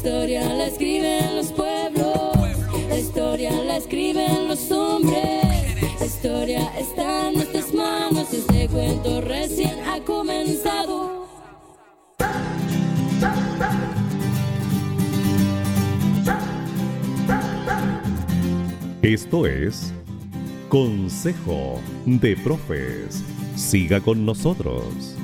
[0.00, 2.34] historia la escriben los pueblos,
[2.88, 5.44] la historia la escriben los hombres.
[6.00, 11.26] La historia está en nuestras manos, este cuento recién ha comenzado.
[19.02, 19.92] Esto es
[20.70, 23.22] Consejo de Profes.
[23.54, 25.14] Siga con nosotros.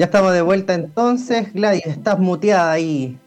[0.00, 1.52] Ya estamos de vuelta entonces.
[1.52, 3.18] Gladys, estás muteada ahí.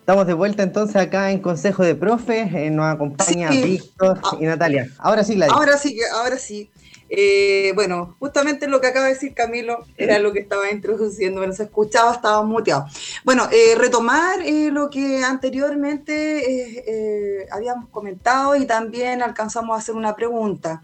[0.00, 2.50] Estamos de vuelta entonces acá en Consejo de Profes.
[2.54, 4.88] Eh, nos acompaña Víctor y Natalia.
[4.96, 5.52] Ahora sí, Gladys.
[5.52, 6.70] Ahora sí, ahora sí.
[7.10, 11.52] Eh, bueno, justamente lo que acaba de decir Camilo era lo que estaba introduciendo, pero
[11.52, 12.86] se escuchaba, estaba muteado.
[13.22, 14.38] Bueno, eh, retomar
[14.72, 20.82] lo que anteriormente habíamos comentado y también alcanzamos a hacer una pregunta.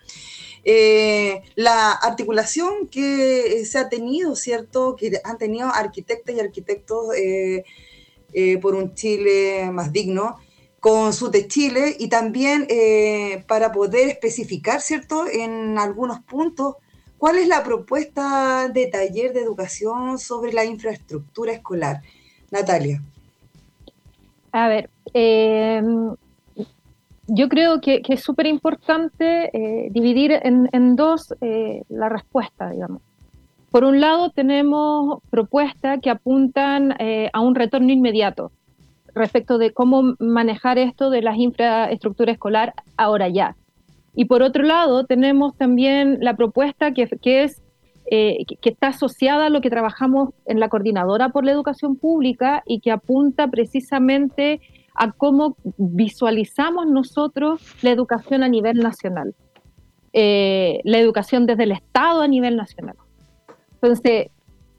[0.65, 4.97] Eh, la articulación que eh, se ha tenido, ¿cierto?
[4.97, 7.65] Que han tenido arquitectas y arquitectos eh,
[8.61, 10.37] por un Chile más digno,
[10.81, 12.69] con su de Chile y también
[13.47, 15.27] para poder especificar, ¿cierto?
[15.27, 16.77] En algunos puntos,
[17.17, 22.03] ¿cuál es la propuesta de taller de educación sobre la infraestructura escolar?
[22.51, 23.03] Natalia.
[24.53, 24.91] A ver,
[27.29, 33.03] yo creo que, es súper importante eh, dividir en, dos eh, la respuesta, digamos.
[33.71, 38.51] Por un lado, tenemos propuestas que apuntan eh, a un retorno inmediato
[39.15, 43.57] respecto de cómo manejar esto de las infraestructuras escolar ahora ya.
[44.15, 47.63] Y por otro lado, tenemos también la propuesta que, que es
[48.11, 52.81] que está asociada a lo que trabajamos en la coordinadora por la educación pública y
[52.81, 54.63] que apunta precisamente
[54.99, 59.33] a cómo visualizamos nosotros la educación a nivel nacional,
[60.13, 62.97] eh, la educación desde el Estado a nivel nacional.
[63.75, 64.31] Entonces,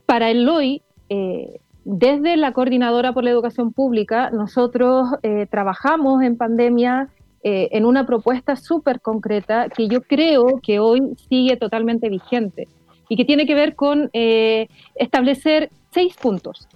[0.04, 6.36] para el hoy, eh, desde la Coordinadora por la Educación Pública, nosotros eh, trabajamos en
[6.36, 7.08] pandemia
[7.42, 12.68] en una propuesta súper concreta que yo creo que hoy sigue totalmente vigente
[13.08, 16.68] y que tiene que ver con establecer seis puntos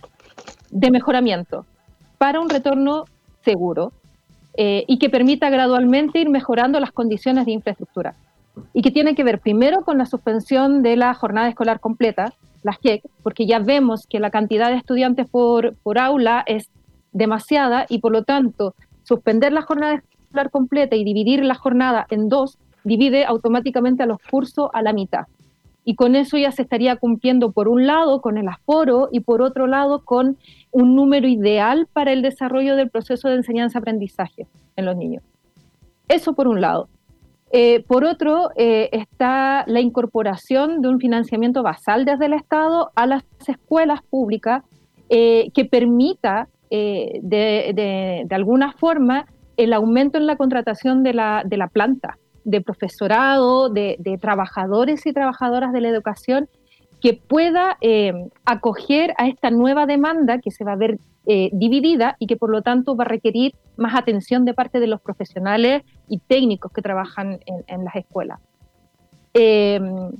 [0.70, 1.66] de mejoramiento
[2.16, 3.04] para un retorno
[3.44, 3.92] seguro
[4.57, 8.14] eh, y que permita gradualmente ir mejorando las condiciones de infraestructura.
[8.72, 12.78] Y que tiene que ver primero con la suspensión de la jornada escolar completa, las
[12.78, 16.70] JEC, porque ya vemos que la cantidad de estudiantes por, por aula es
[17.12, 22.28] demasiada y por lo tanto suspender la jornada escolar completa y dividir la jornada en
[22.28, 25.26] dos divide automáticamente a los cursos a la mitad.
[25.85, 29.42] Y con eso ya se estaría cumpliendo por un lado con el aforo y por
[29.42, 30.38] otro lado con
[30.74, 35.22] un número ideal para el desarrollo del proceso de enseñanza-aprendizaje en los niños.
[36.08, 36.88] Eso por un lado.
[37.52, 43.06] Eh, por otro, eh, está la incorporación de un financiamiento basal desde el Estado a
[43.06, 44.64] las escuelas públicas
[45.08, 51.68] eh, que permita, de, alguna forma, el aumento en la contratación de la, de la
[51.68, 56.48] planta, de profesorado, de, trabajadores y trabajadoras de la educación
[57.04, 58.14] que pueda eh,
[58.46, 62.48] acoger a esta nueva demanda que se va a ver eh, dividida y que por
[62.48, 66.80] lo tanto va a requerir más atención de parte de los profesionales y técnicos que
[66.80, 68.40] trabajan en, las escuelas.
[69.34, 70.12] Em,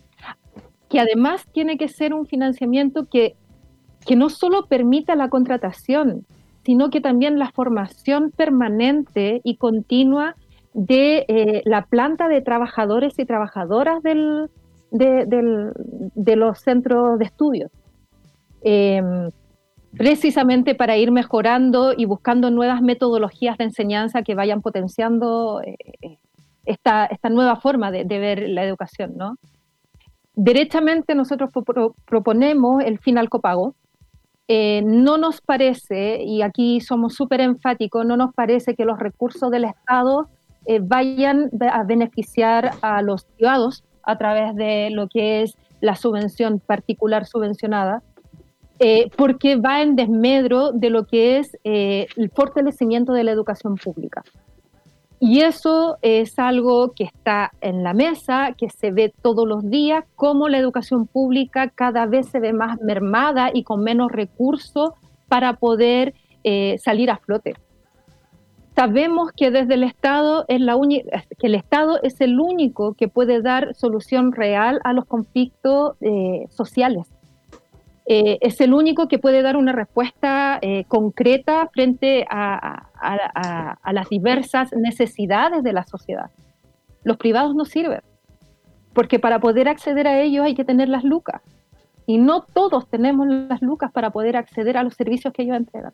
[0.91, 3.35] que además tiene que ser un financiamiento que,
[4.05, 6.27] que no solo permita la contratación,
[6.67, 10.37] sino que también la formación permanente y continua
[10.75, 14.51] de eh, la planta de trabajadores y trabajadoras del,
[14.95, 17.71] de, los centros de estudios.
[18.63, 19.31] Em,
[19.97, 26.19] precisamente para ir mejorando y buscando nuevas metodologías de enseñanza que vayan potenciando eh, eh,
[26.65, 29.13] esta, esta, nueva forma de, ver la educación.
[29.17, 29.37] ¿no?
[30.35, 31.51] Derechamente nosotros
[32.07, 33.75] proponemos el final copago.
[34.47, 39.51] Eh, no nos parece, y aquí somos súper enfáticos, no nos parece que los recursos
[39.51, 40.29] del Estado
[40.83, 47.27] vayan a beneficiar a los privados, a través de lo que es la subvención particular
[47.27, 48.03] subvencionada,
[48.79, 53.77] eh, porque va en desmedro de lo que es eh, el fortalecimiento de la educación
[53.77, 54.23] pública.
[55.21, 60.05] Y eso es algo que está en la mesa, que se ve todos los días,
[60.17, 64.91] cómo la educación pública cada vez se ve más mermada y con menos recursos
[65.29, 67.55] para poder eh, salir a flote
[68.75, 70.77] sabemos que desde el Estado es la
[71.39, 76.47] que el Estado es el único que puede dar solución real a los conflictos eh,
[76.51, 77.07] sociales.
[78.07, 82.91] Eh, es el único que puede dar una respuesta eh, concreta frente a,
[83.93, 86.31] las diversas necesidades de la sociedad.
[87.03, 88.01] Los privados no sirven,
[88.93, 91.41] porque para poder acceder a ellos hay que tener las lucas.
[92.07, 95.93] Y no todos tenemos las lucas para poder acceder a los servicios que ellos entregan.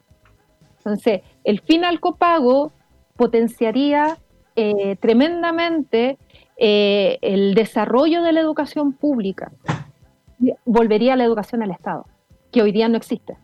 [0.81, 2.73] Entonces, el fin al copago
[3.17, 4.17] potenciaría
[4.57, 6.19] eh, tremendamente
[6.57, 9.53] eh, el desarrollo de la educación pública
[10.65, 12.07] volvería la educación al Estado,
[12.51, 13.37] que hoy día no existe.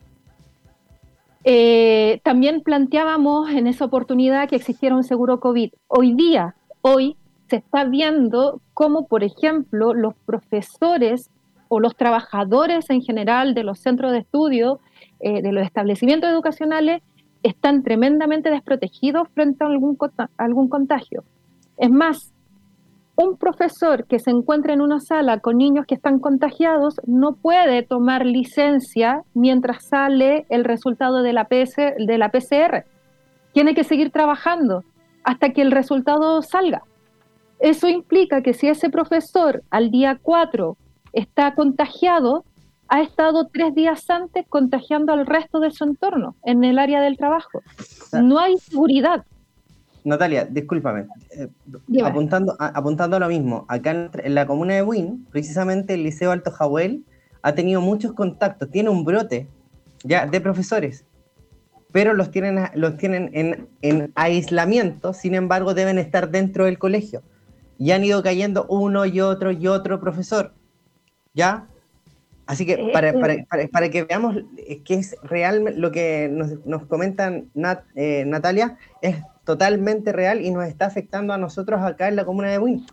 [1.45, 5.73] Eh, también planteábamos en esa oportunidad que existiera un seguro COVID.
[5.89, 7.17] Hoy día, hoy
[7.49, 11.31] se está viendo cómo, por ejemplo, los profesores
[11.69, 14.81] o los trabajadores en general de los centros de estudio,
[15.21, 17.03] de los establecimientos educacionales,
[17.47, 19.97] están tremendamente desprotegidos frente a algún,
[20.37, 21.25] algún contagio.
[21.77, 22.33] Es más,
[23.17, 27.83] un profesor que se encuentra en una sala con niños que están contagiados no puede
[27.83, 32.85] tomar licencia mientras sale el resultado de la, de la PCR.
[33.53, 34.83] Tiene que seguir trabajando
[35.25, 36.83] hasta que el resultado salga.
[37.59, 40.77] Eso implica que si ese profesor al día 4
[41.15, 42.45] está contagiado,
[42.89, 47.17] ha estado tres días antes contagiando al resto de su entorno en el área del
[47.17, 47.63] trabajo.
[48.13, 49.25] No hay seguridad.
[50.05, 51.49] Natalia, discúlpame, eh,
[52.05, 56.53] apuntando, apuntando a lo mismo, acá en, la comuna de Wynn, precisamente el Liceo Alto
[56.53, 57.05] Jahuel
[57.43, 59.49] ha tenido muchos contactos, tiene un brote
[60.05, 61.05] ya de profesores,
[61.91, 67.23] pero los tienen, los tienen en, en aislamiento, sin embargo deben estar dentro del colegio.
[67.79, 70.55] Y han ido cayendo uno y otro y otro profesor,
[71.35, 71.67] ¿ya?
[72.47, 73.47] Así que eh, para, eh.
[73.49, 74.37] para, para, que veamos
[74.85, 79.17] que es real lo que nos, nos comentan Natalia, es
[79.47, 82.85] totalmente real y nos está afectando a nosotros acá en la comuna de Wynn.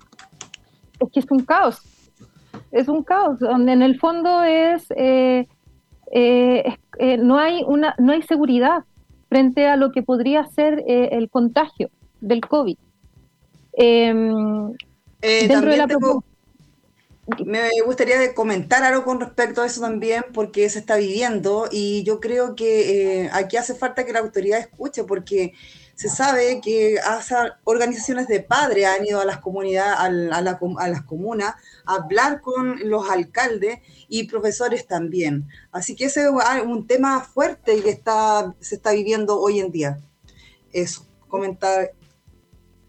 [1.00, 1.82] Es que es un caos,
[2.72, 5.48] es un caos, donde en el fondo es, eh,
[6.12, 8.84] eh, eh, no, hay una, no hay seguridad
[9.28, 11.90] frente a lo que podría ser el contagio
[12.22, 12.78] del COVID.
[13.74, 14.74] Em,
[15.20, 15.88] dentro de la
[17.46, 22.20] me gustaría comentar algo con respecto a eso también, porque se está viviendo y yo
[22.20, 25.54] creo que aquí hace falta que la autoridad escuche, porque
[25.96, 26.98] se sabe que
[27.64, 31.54] organizaciones de padres han ido a las comunidades, a, las comunas,
[31.86, 35.48] a hablar con los alcaldes y profesores también.
[35.72, 40.00] Así que ese es un tema fuerte que está, se está viviendo hoy en día.
[40.72, 41.92] Eso, comentar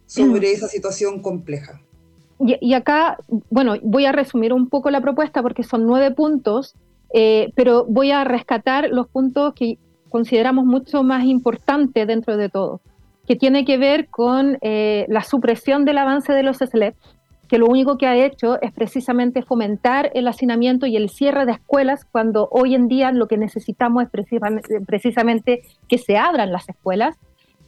[0.06, 1.80] sobre esa situación compleja.
[2.40, 3.18] Y, acá,
[3.50, 6.74] bueno, voy a resumir un poco la propuesta porque son nueve puntos,
[7.12, 9.78] eh, pero voy a rescatar los puntos que
[10.08, 12.80] consideramos mucho más importantes dentro de todo
[13.26, 16.94] que tiene que ver con eh, la supresión del avance de los SLEP,
[17.48, 21.52] que lo único que ha hecho es precisamente fomentar el hacinamiento y el cierre de
[21.52, 24.10] escuelas, cuando hoy en día lo que necesitamos es
[24.86, 27.16] precisamente, que se abran las escuelas.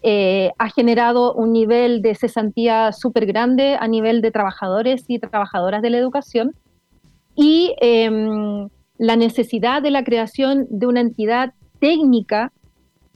[0.09, 5.83] Eh, ha generado un nivel de cesantía súper grande a nivel de trabajadores y trabajadoras
[5.83, 6.55] de la educación.
[7.35, 12.53] Y em, la necesidad de la creación de una entidad técnica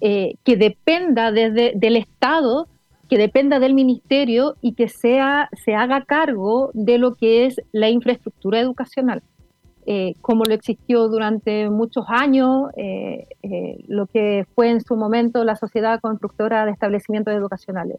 [0.01, 2.67] eh, que dependa desde, del Estado,
[3.09, 7.89] que dependa del Ministerio y que sea, se haga cargo de lo que es la
[7.89, 9.23] infraestructura educacional,
[9.93, 13.27] eh, como lo existió durante muchos años, eh,
[13.89, 17.99] lo que fue en su momento la Sociedad Constructora de Establecimientos Educacionales.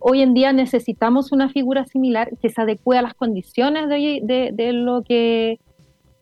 [0.00, 4.72] Hoy en día necesitamos una figura similar que se adecue a las condiciones de, de,
[4.72, 5.60] lo, que,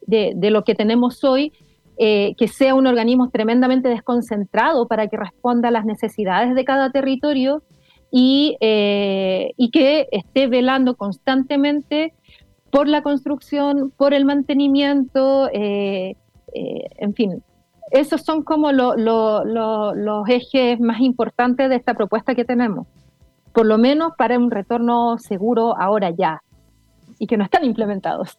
[0.06, 1.52] de lo que tenemos hoy
[2.00, 6.92] eh, que sea un organismo tremendamente desconcentrado para que responda a las necesidades de cada
[6.92, 7.64] territorio
[8.12, 12.14] y, eh, y que esté velando constantemente
[12.70, 16.16] por la construcción, por el mantenimiento, eh,
[16.52, 17.42] en fin.
[17.90, 22.86] Esos son como los ejes más importantes de esta propuesta que tenemos,
[23.52, 26.42] por lo menos para un retorno seguro ahora ya,
[27.18, 28.38] y que no están implementados.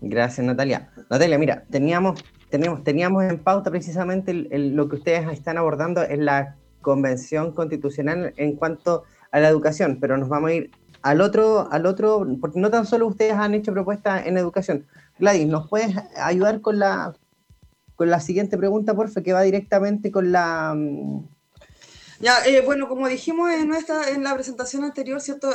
[0.00, 0.90] Gracias, Natalia.
[1.08, 2.22] Natalia, mira, teníamos
[2.52, 8.56] teníamos, teníamos en pauta precisamente lo que ustedes están abordando en la convención constitucional en
[8.56, 10.70] cuanto a la educación, pero nos vamos a ir
[11.02, 14.86] al otro, al otro, porque no tan solo ustedes han hecho propuestas en educación.
[15.18, 17.14] Gladys, ¿nos puedes ayudar con la,
[17.96, 20.74] con la siguiente pregunta, por favor, que va directamente con la...
[20.74, 21.26] Mm,
[22.20, 25.50] ya, eh, bueno, como dijimos en, nuestra, en la presentación anterior, ¿cierto?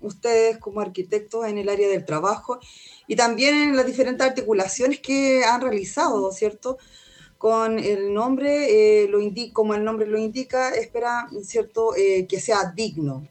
[0.00, 2.58] Ustedes como arquitectos en el área del trabajo
[3.06, 6.78] y también en las diferentes articulaciones que han realizado, ¿cierto?
[7.36, 9.18] Con el nombre, eh, lo
[9.52, 13.28] como el nombre lo indica, espera, ¿cierto?, eh, que sea digno.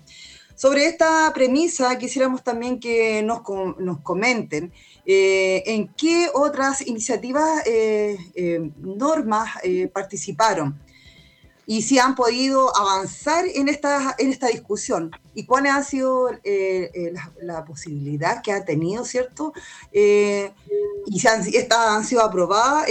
[0.55, 3.41] Sobre esta premisa, quisiéramos también que nos,
[3.77, 4.71] nos comenten
[5.05, 7.63] eh, en qué otras iniciativas,
[8.77, 9.49] normas
[9.93, 10.79] participaron
[11.67, 16.91] y si han podido avanzar en esta, en esta discusión y cuál ha sido eh,
[16.93, 19.53] eh, la, posibilidad que ha tenido, ¿cierto?
[19.91, 20.53] Eh,
[21.07, 22.87] y si han, estas han sido aprobadas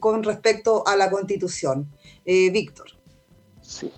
[0.00, 1.90] con respecto a la constitución.
[2.24, 2.88] Víctor.
[3.62, 3.90] Sí.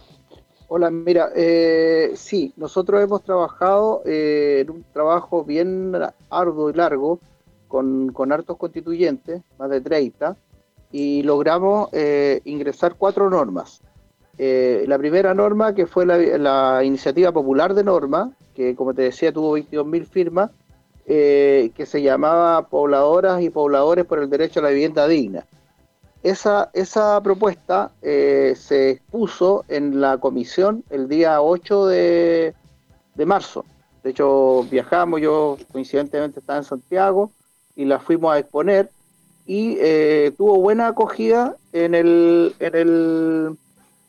[0.73, 5.93] Hola, mira, eh, sí, nosotros hemos trabajado eh, en un trabajo bien
[6.31, 7.18] arduo y largo
[7.66, 10.37] con, con hartos constituyentes, más de 30,
[10.93, 13.81] y logramos eh, ingresar cuatro normas.
[14.39, 19.33] Eh, la primera norma, que fue la, iniciativa popular de norma, que como te decía
[19.33, 20.53] tuvo 22.000 firmas,
[21.05, 25.45] eh, que se llamaba Pobladoras y Pobladores por el Derecho a la Vivienda Digna
[26.23, 32.55] esa, esa propuesta eh, se expuso en la comisión el día 8 de,
[33.14, 33.64] de, marzo.
[34.03, 37.31] De hecho, viajamos, yo coincidentemente estaba en Santiago
[37.77, 38.91] y la fuimos a exponer
[39.47, 43.57] y eh, tuvo buena acogida en el, en el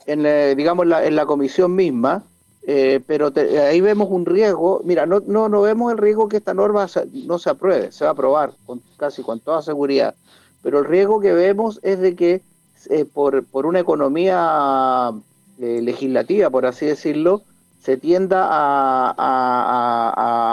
[0.06, 2.24] en, eh, digamos, la, en la comisión misma,
[2.64, 4.82] eh, pero te, ahí vemos un riesgo.
[4.84, 8.10] Mira, no, no, no vemos el riesgo que esta norma no se apruebe, se va
[8.10, 10.16] a aprobar con, casi con toda seguridad
[10.62, 12.42] pero el riesgo que vemos es de que
[12.90, 15.12] eh, por, por, una economía
[15.60, 17.44] eh, legislativa, por así decirlo,
[17.84, 19.14] se tienda a,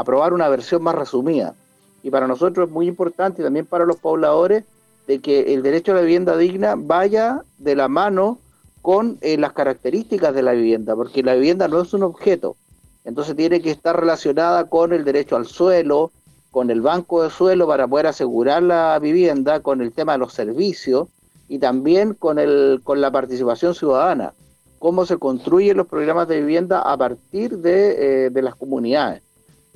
[0.01, 1.55] aprobar una versión más resumida.
[2.03, 4.65] Y para nosotros es muy importante, también para los pobladores,
[5.07, 8.39] de que el derecho a la vivienda digna vaya de la mano
[8.83, 12.57] con eh, las características de la vivienda, porque la vivienda no es un objeto,
[13.05, 16.13] entonces tiene que estar relacionada con el derecho al suelo,
[16.51, 20.33] con el banco de suelo para poder asegurar la vivienda, con el tema de los
[20.33, 21.09] servicios
[21.49, 24.33] y también con, el, con la participación ciudadana,
[24.79, 29.23] cómo se construyen los programas de vivienda a partir de, eh, de las comunidades.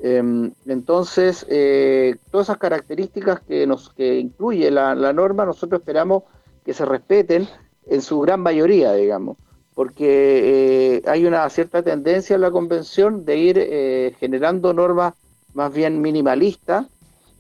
[0.03, 6.25] Eh, entonces, eh, todas esas características que, nos, que incluye la, la, norma, nosotros esperamos
[6.65, 7.49] que se respeten
[7.87, 9.37] en su gran mayoría, digamos,
[9.75, 15.15] porque eh, hay una cierta tendencia en la convención de ir eh, generando normas
[15.55, 16.87] más bien minimalista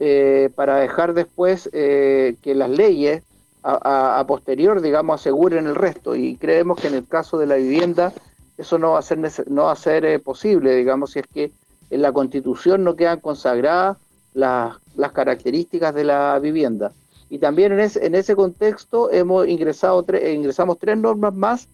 [0.04, 3.22] eh, para dejar después eh, que las leyes
[3.62, 6.16] a, a, posterior, digamos, aseguren el resto.
[6.16, 8.12] Y creemos que en el caso de la vivienda
[8.58, 11.52] eso no va a ser, no va a ser eh, posible, digamos, si es que
[11.90, 13.96] en la Constitución no quedan consagradas
[14.34, 16.90] las, las características de la vivienda.
[17.30, 21.68] Y también en ese, en ese contexto hemos ingresado ingresamos tres normas más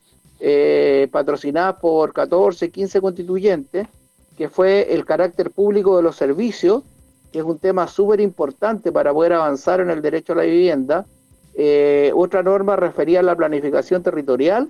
[1.10, 3.88] patrocinadas por 14, 15 constituyentes,
[4.38, 6.84] que fue el carácter público de los servicios,
[7.32, 11.06] que es un tema súper importante para poder avanzar en el derecho a la vivienda.
[11.54, 14.68] Eh, otra norma refería a la planificación territorial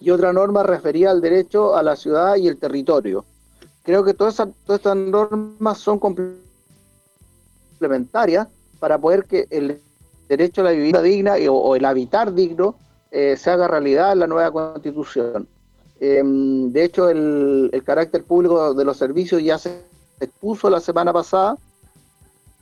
[0.00, 3.24] y otra norma refería al derecho a la ciudad y el territorio.
[3.82, 8.46] Creo que todas, esas, estas normas son complementarias
[8.78, 9.80] para poder que el
[10.28, 12.76] derecho a la vivienda digna o, o el habitar digno
[13.10, 15.48] eh, se haga realidad en la nueva constitución.
[16.00, 19.82] Eh, de hecho, el, el, carácter público de los servicios ya se
[20.20, 21.56] expuso la semana pasada.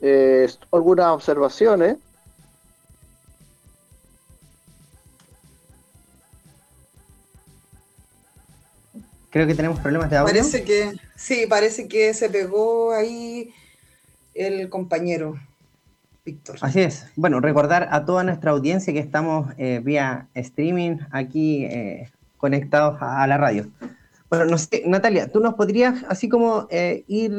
[0.01, 1.97] Eh, algunas observaciones.
[9.31, 10.33] Creo que tenemos problemas de audio.
[10.33, 13.53] Parece que, sí, parece que se pegó ahí
[14.35, 15.37] el compañero
[16.25, 16.57] Víctor.
[16.61, 17.07] Así es.
[17.17, 22.11] Bueno, recordar a toda nuestra audiencia que estamos eh, vía streaming aquí eh,
[22.45, 23.65] conectados a, la radio.
[24.29, 27.33] Bueno, no sé, Natalia, ¿tú nos podrías así como eh, ir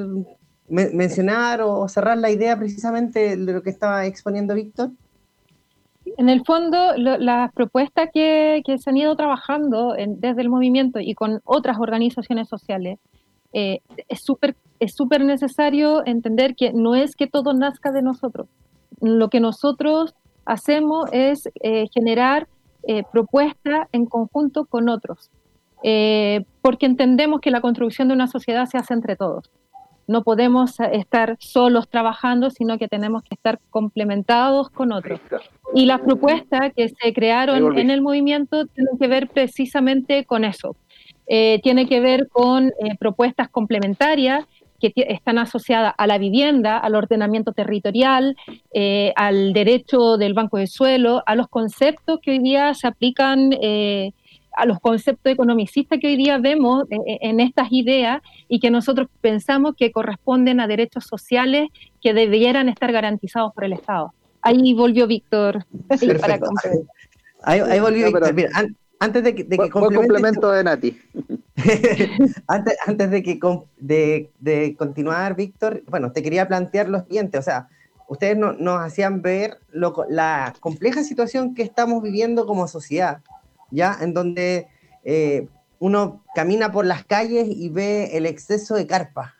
[0.67, 4.89] me mencionar o cerrar la idea precisamente de lo que estaba exponiendo Víctor?
[6.17, 11.39] En el fondo, las propuestas que, se han ido trabajando desde el movimiento y con
[11.43, 12.97] otras organizaciones sociales,
[13.53, 18.47] eh, es súper es necesario entender que no es que todo nazca de nosotros.
[19.01, 22.47] Lo que nosotros hacemos es eh, generar
[22.87, 25.31] eh, propuesta en conjunto con otros,
[25.83, 29.49] eh, porque entendemos que la construcción de una sociedad se hace entre todos.
[30.07, 35.19] No podemos estar solos trabajando, sino que tenemos que estar complementados con otros.
[35.73, 40.75] Y las propuestas que se crearon en el movimiento tienen que ver precisamente con eso.
[41.27, 44.45] Eh, tiene que ver con eh, propuestas complementarias
[44.91, 48.35] que están asociadas a la vivienda, al ordenamiento territorial,
[48.73, 53.51] eh, al derecho del banco de suelo, a los conceptos que hoy día se aplican,
[53.61, 54.11] eh,
[54.57, 59.07] a los conceptos economicistas que hoy día vemos en, en estas ideas y que nosotros
[59.21, 61.67] pensamos que corresponden a derechos sociales
[62.01, 64.13] que debieran estar garantizados por el Estado.
[64.41, 65.65] Ahí volvió Víctor.
[66.21, 66.39] Para
[67.43, 68.33] ahí, ahí, volvió Víctor.
[68.33, 70.97] Mira, an antes de que, de que complemento de Nati.
[72.47, 73.39] antes, antes de, que,
[73.77, 77.69] de, de, continuar, Víctor, bueno, te quería plantear lo siguiente, o sea,
[78.07, 83.21] ustedes no, nos hacían ver lo, la compleja situación que estamos viviendo como sociedad,
[83.71, 83.97] ¿ya?
[84.01, 84.67] En donde
[85.03, 85.47] eh,
[85.79, 89.31] uno camina por las calles y ve el exceso de carpas,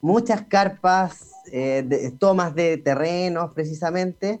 [0.00, 4.40] muchas carpas, eh, de, tomas de terrenos precisamente,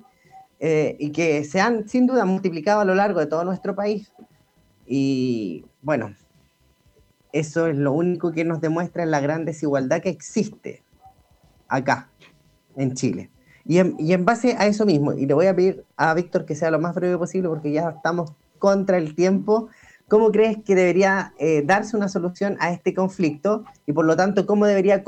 [0.58, 4.12] eh, y que se han sin duda multiplicado a lo largo de todo nuestro país.
[4.86, 6.14] Y bueno,
[7.32, 10.82] eso es lo único que nos demuestra la gran desigualdad que existe
[11.68, 12.08] acá,
[12.76, 13.30] en Chile.
[13.64, 16.70] Y en, base a eso mismo, y le voy a pedir a Víctor que sea
[16.70, 19.68] lo más breve posible porque ya estamos contra el tiempo,
[20.08, 23.64] ¿cómo crees que debería eh, darse una solución a este conflicto?
[23.86, 25.04] Y por lo tanto, ¿cómo debería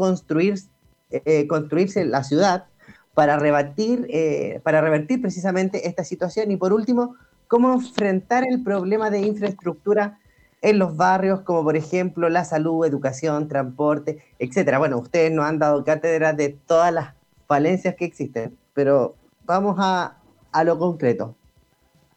[1.11, 2.67] eh, construirse la ciudad
[3.15, 6.53] para rebatir, eh, para revertir precisamente esta situación?
[6.53, 7.17] Y por último,
[7.49, 10.21] ¿cómo enfrentar el problema de infraestructura
[10.63, 14.79] en los barrios, como por ejemplo la salud, educación, transporte, etcétera?
[14.79, 17.15] Bueno, ustedes nos han dado cátedra de todas las
[17.47, 20.17] falencias que existen, pero vamos a,
[20.65, 21.35] lo concreto.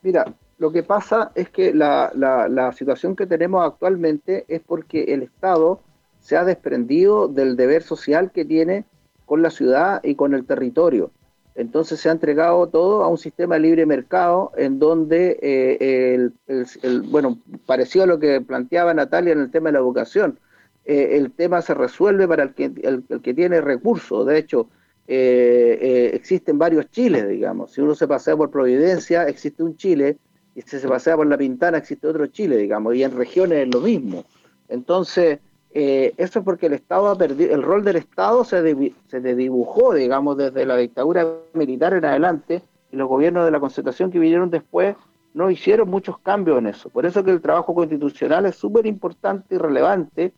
[0.04, 5.24] Mira, lo que pasa es que la, la, situación que tenemos actualmente es porque el
[5.24, 5.82] Estado
[6.20, 8.86] se ha desprendido del deber social que tiene
[9.26, 11.12] con la ciudad y con el territorio.
[11.56, 17.02] Entonces se ha entregado todo a un sistema de libre mercado en donde, eh, el,
[17.04, 20.38] bueno, parecido a lo que planteaba Natalia en el tema de la educación,
[20.84, 24.28] eh, el tema se resuelve para el que, el, que tiene recursos.
[24.28, 24.68] De hecho,
[25.08, 27.72] eh, existen varios Chiles, digamos.
[27.72, 30.18] Si uno se pasea por Providencia, existe un Chile,
[30.56, 33.74] y si se pasea por La Pintana, existe otro Chile, digamos, y en regiones es
[33.74, 34.26] lo mismo.
[34.68, 35.40] Entonces,
[35.76, 39.94] eh, eso es porque el Estado ha perdido, el rol del Estado se, se dibujó,
[39.94, 44.50] digamos, desde la dictadura militar en adelante, y los gobiernos de la concentración que vinieron
[44.50, 44.96] después
[45.34, 46.90] no hicieron muchos cambios en eso.
[46.90, 50.34] Por eso que el trabajo constitucional es súper importante y relevante,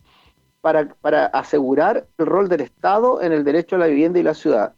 [0.60, 4.74] para, asegurar el rol del Estado en el derecho a la vivienda y la ciudad.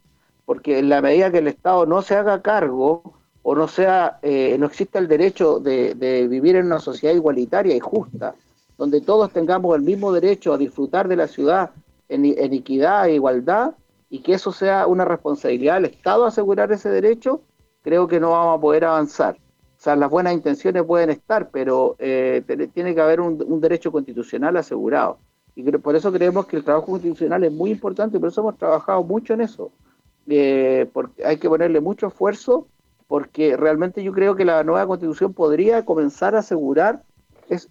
[0.46, 4.58] Porque en la medida que el Estado no se haga cargo o no sea, eh,
[4.60, 8.36] no exista el derecho de, vivir en una sociedad igualitaria y justa,
[8.80, 11.72] donde todos tengamos el mismo derecho a disfrutar de la ciudad
[12.08, 13.76] en, equidad e igualdad,
[14.10, 17.42] y que eso sea una responsabilidad del Estado asegurar ese derecho,
[17.82, 19.36] creo que no vamos a poder avanzar.
[19.36, 22.42] O sea, las buenas intenciones pueden estar, pero eh,
[22.74, 25.20] tiene que haber un, derecho constitucional asegurado.
[25.56, 28.58] Y por eso creemos que el trabajo constitucional es muy importante y por eso hemos
[28.58, 29.72] trabajado mucho en eso.
[30.26, 32.68] Eh, porque hay que ponerle mucho esfuerzo
[33.08, 37.04] porque realmente yo creo que la nueva constitución podría comenzar a asegurar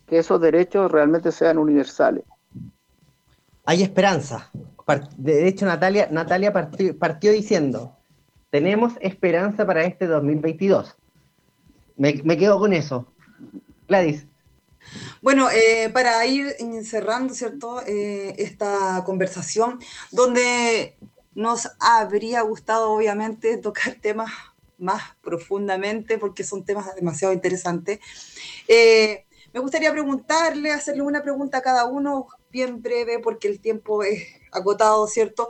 [0.06, 2.24] que esos derechos realmente sean universales.
[3.64, 4.50] Hay esperanza.
[5.16, 7.96] De hecho, Natalia, Natalia partió, diciendo,
[8.50, 10.96] tenemos esperanza para este 2022.
[11.96, 13.12] Me, me quedo con eso.
[13.86, 14.26] Gladys.
[15.20, 16.54] Bueno, eh, para ir
[16.84, 17.82] cerrando, ¿cierto?
[17.86, 20.96] Eh, esta conversación, donde
[21.34, 24.30] nos habría gustado, obviamente, tocar temas
[24.78, 28.00] más profundamente, porque son temas demasiado interesantes.
[28.68, 34.02] Eh, me gustaría preguntarle, hacerle una pregunta a cada uno, bien breve, porque el tiempo
[34.02, 35.48] es agotado, ¿cierto?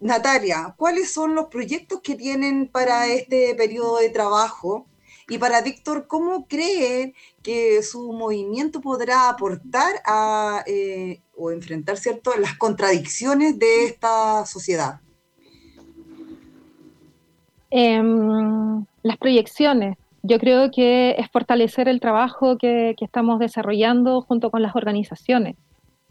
[0.00, 4.86] Natalia, ¿cuáles son los proyectos que tienen para este periodo de trabajo?
[5.28, 12.32] Y para Víctor, ¿cómo cree que su movimiento podrá aportar a, eh, o enfrentar ¿cierto?
[12.38, 15.00] las contradicciones de esta sociedad?
[17.70, 19.98] Em, las proyecciones.
[20.28, 25.56] Yo creo que es fortalecer el trabajo que, estamos desarrollando junto con las organizaciones.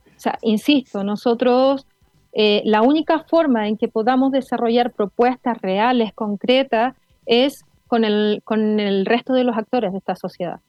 [0.07, 1.85] O sea, insisto, nosotros
[2.33, 6.95] eh, la única forma en que podamos desarrollar propuestas reales, concretas,
[7.27, 10.61] es con el, con el resto de los actores de esta sociedad.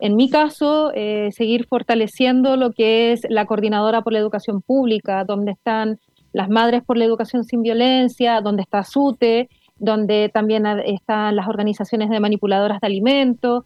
[0.00, 5.22] En mi caso, eh, seguir fortaleciendo lo que es la coordinadora por la educación pública,
[5.22, 6.00] donde están
[6.32, 9.48] las madres por la educación sin violencia, donde está SUTE,
[9.78, 13.64] donde también están las organizaciones de manipuladoras de alimentos,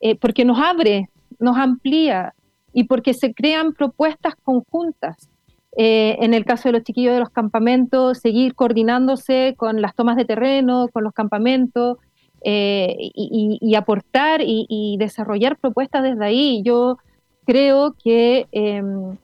[0.00, 2.34] eh, porque nos abre, nos amplía
[2.72, 5.28] y porque se crean propuestas conjuntas.
[5.76, 10.16] Eh, en el caso de los chiquillos de los campamentos, seguir coordinándose con las tomas
[10.16, 11.98] de terreno, con los campamentos,
[12.40, 16.62] eh, y, aportar y, desarrollar propuestas desde ahí.
[16.64, 16.98] Yo
[17.44, 19.16] creo que em,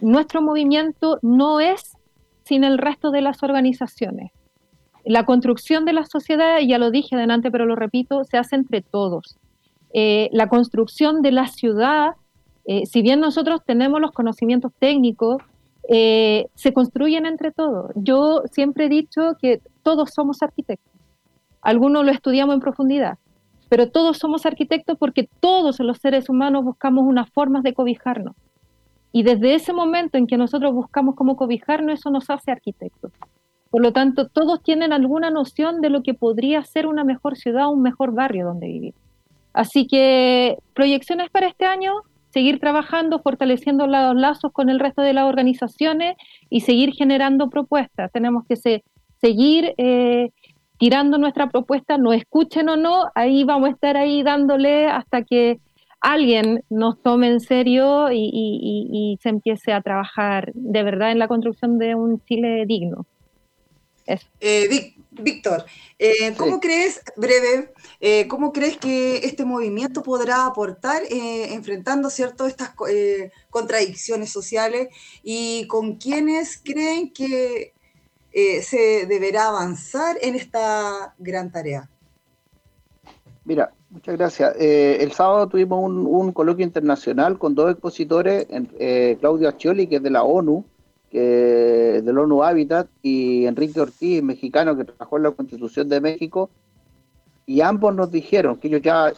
[0.00, 1.96] nuestro movimiento no es
[2.44, 4.32] sin el resto de las organizaciones.
[5.06, 8.82] La construcción de la sociedad, ya lo dije adelante, pero lo repito, se hace entre
[8.82, 9.38] todos.
[9.94, 12.10] Eh, la construcción de la ciudad,
[12.66, 15.42] eh, si bien nosotros tenemos los conocimientos técnicos,
[15.88, 17.92] se construyen entre todos.
[17.94, 20.96] Yo siempre he dicho que todos somos arquitectos
[21.66, 23.18] algunos lo estudiamos en profundidad,
[23.68, 28.36] pero todos somos arquitectos porque todos los seres humanos buscamos unas formas de cobijarnos.
[29.10, 33.10] Y desde ese momento en que nosotros buscamos cómo cobijarnos, eso nos hace arquitectos.
[33.76, 37.70] Por lo tanto, todos tienen alguna noción de lo que podría ser una mejor ciudad,
[37.70, 38.94] un mejor barrio donde vivir.
[39.52, 41.92] Así que proyecciones para este año,
[42.30, 46.16] seguir trabajando, fortaleciendo los lazos con el resto de las organizaciones
[46.48, 48.10] y seguir generando propuestas.
[48.12, 48.56] Tenemos que
[49.20, 50.30] seguir eh,
[50.78, 55.60] tirando nuestra propuesta, no escuchen o no, ahí vamos a estar ahí dándole hasta que
[56.00, 61.78] alguien nos tome en serio y, se empiece a trabajar de verdad en la construcción
[61.78, 63.04] de un Chile digno.
[64.06, 65.64] Eh, Víctor,
[65.98, 72.72] eh, ¿cómo crees, breve, eh, cómo crees que este movimiento podrá aportar enfrentando cierto estas
[73.48, 74.88] contradicciones sociales
[75.22, 77.72] y con quiénes creen que
[78.62, 81.88] se deberá avanzar en esta gran tarea?
[83.44, 84.54] Mira, muchas gracias.
[84.58, 88.46] el sábado tuvimos un, coloquio internacional con dos expositores,
[89.18, 90.66] Claudio Accioli, que es de la ONU,
[91.16, 96.50] que del ONU Habitat, y Enrique Ortiz, mexicano que trabajó en la Constitución de México,
[97.46, 99.14] y ambos nos dijeron que ellos ya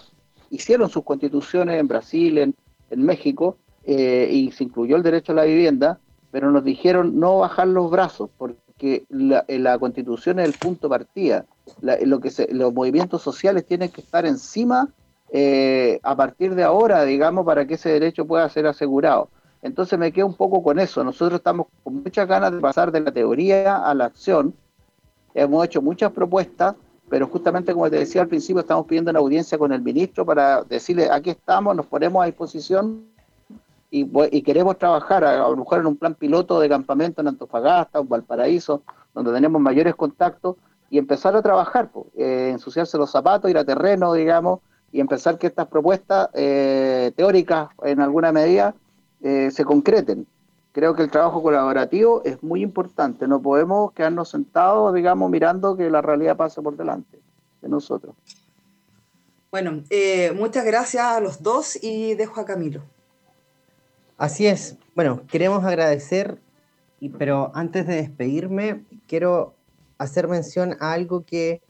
[0.49, 2.55] hicieron sus constituciones en Brasil, en,
[3.05, 5.99] México, eh, y se incluyó el derecho a la vivienda,
[6.31, 11.47] pero nos dijeron no bajar los brazos, porque la, la constitución es el punto partida.
[11.83, 14.89] lo que los movimientos sociales tienen que estar encima
[15.33, 19.31] eh, a partir de ahora, digamos, para que ese derecho pueda ser asegurado.
[19.63, 21.03] Entonces me quedo un poco con eso.
[21.03, 24.55] Nosotros estamos con muchas ganas de pasar de la teoría a la acción.
[25.35, 26.75] Hemos hecho muchas propuestas,
[27.09, 30.63] pero justamente como te decía al principio, estamos pidiendo una audiencia con el ministro para
[30.65, 33.07] decirle, aquí estamos, nos ponemos a disposición
[33.91, 38.05] y, queremos trabajar, a, lo mejor en un plan piloto de campamento en Antofagasta o
[38.05, 38.83] Valparaíso,
[39.15, 40.57] donde tenemos mayores contactos,
[40.91, 45.47] y empezar a trabajar, eh, ensuciarse los zapatos, ir a terreno, digamos, y empezar que
[45.47, 48.75] estas propuestas eh, teóricas, en alguna medida,
[49.23, 50.27] eh, se concreten.
[50.73, 53.27] Creo que el trabajo colaborativo es muy importante.
[53.27, 57.19] No podemos quedarnos sentados, digamos, mirando que la realidad pase por delante
[57.62, 58.14] de nosotros.
[59.51, 62.83] Bueno, eh, muchas gracias a los dos y dejo a Camilo.
[64.19, 64.77] Así es.
[64.95, 66.39] Bueno, queremos agradecer,
[67.19, 69.55] pero antes de despedirme, quiero
[69.97, 71.62] hacer mención a algo que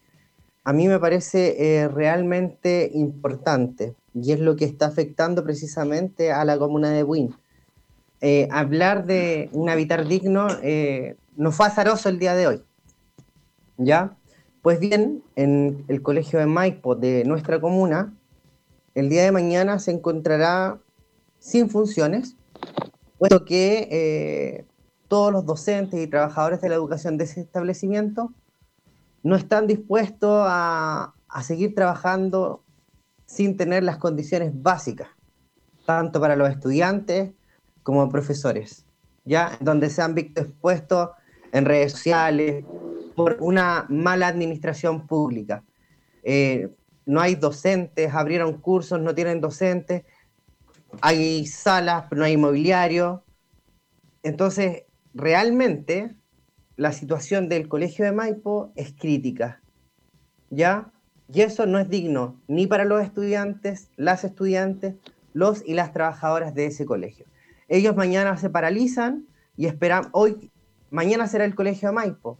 [0.68, 6.44] a mí me parece eh, realmente importante y es lo que está afectando precisamente a
[6.44, 7.34] la comuna de Buin.
[8.20, 12.62] Eh, hablar de un habitar digno eh, no fue azaroso el día de hoy.
[13.78, 14.14] ¿Ya?
[14.60, 18.12] Pues bien, en el colegio de Maipo de nuestra comuna,
[18.94, 20.76] el día de mañana se encontrará
[21.38, 22.36] sin funciones,
[23.16, 24.66] puesto que
[25.08, 28.34] todos los docentes y trabajadores de la educación de ese establecimiento
[29.29, 32.64] no están dispuestos a, a seguir trabajando
[33.26, 35.09] sin tener las condiciones básicas,
[35.85, 37.33] tanto para los estudiantes
[37.83, 38.87] como profesores,
[39.26, 41.11] ya donde se han visto expuestos
[41.53, 42.64] en redes sociales
[43.14, 45.62] por una mala administración pública.
[46.22, 46.70] Eh,
[47.05, 50.05] no hay docentes, abrieron cursos, no tienen docentes,
[51.03, 53.24] hay salas, pero no hay inmobiliario.
[54.22, 56.16] Entonces, realmente
[56.79, 59.61] la situación del Colegio de Maipo es crítica,
[60.49, 60.93] ¿ya?
[61.31, 64.95] Y eso no es digno ni para los estudiantes, las estudiantes,
[65.35, 67.26] los y las trabajadoras de ese colegio.
[67.66, 69.26] Ellos mañana se paralizan
[69.57, 70.53] y esperan, hoy,
[70.91, 72.39] mañana será el colegio de Maipo.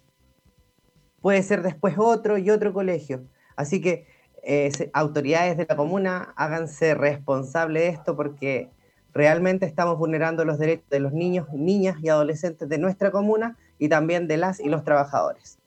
[1.20, 3.24] Puede ser después otro y otro colegio.
[3.57, 4.07] Así que
[4.45, 8.70] eh, autoridades de la comuna háganse responsables de esto porque
[9.12, 13.88] realmente estamos vulnerando los derechos de los niños, niñas y adolescentes de nuestra comuna y
[13.88, 15.58] también de las y los trabajadores.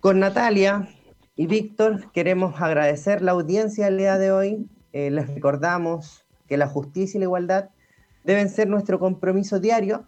[0.00, 0.88] Con Natalia
[1.36, 4.68] y Víctor, queremos agradecer la audiencia el día de hoy.
[4.92, 7.70] Eh, les recordamos que la justicia y la igualdad
[8.24, 10.04] deben ser nuestro compromiso diario,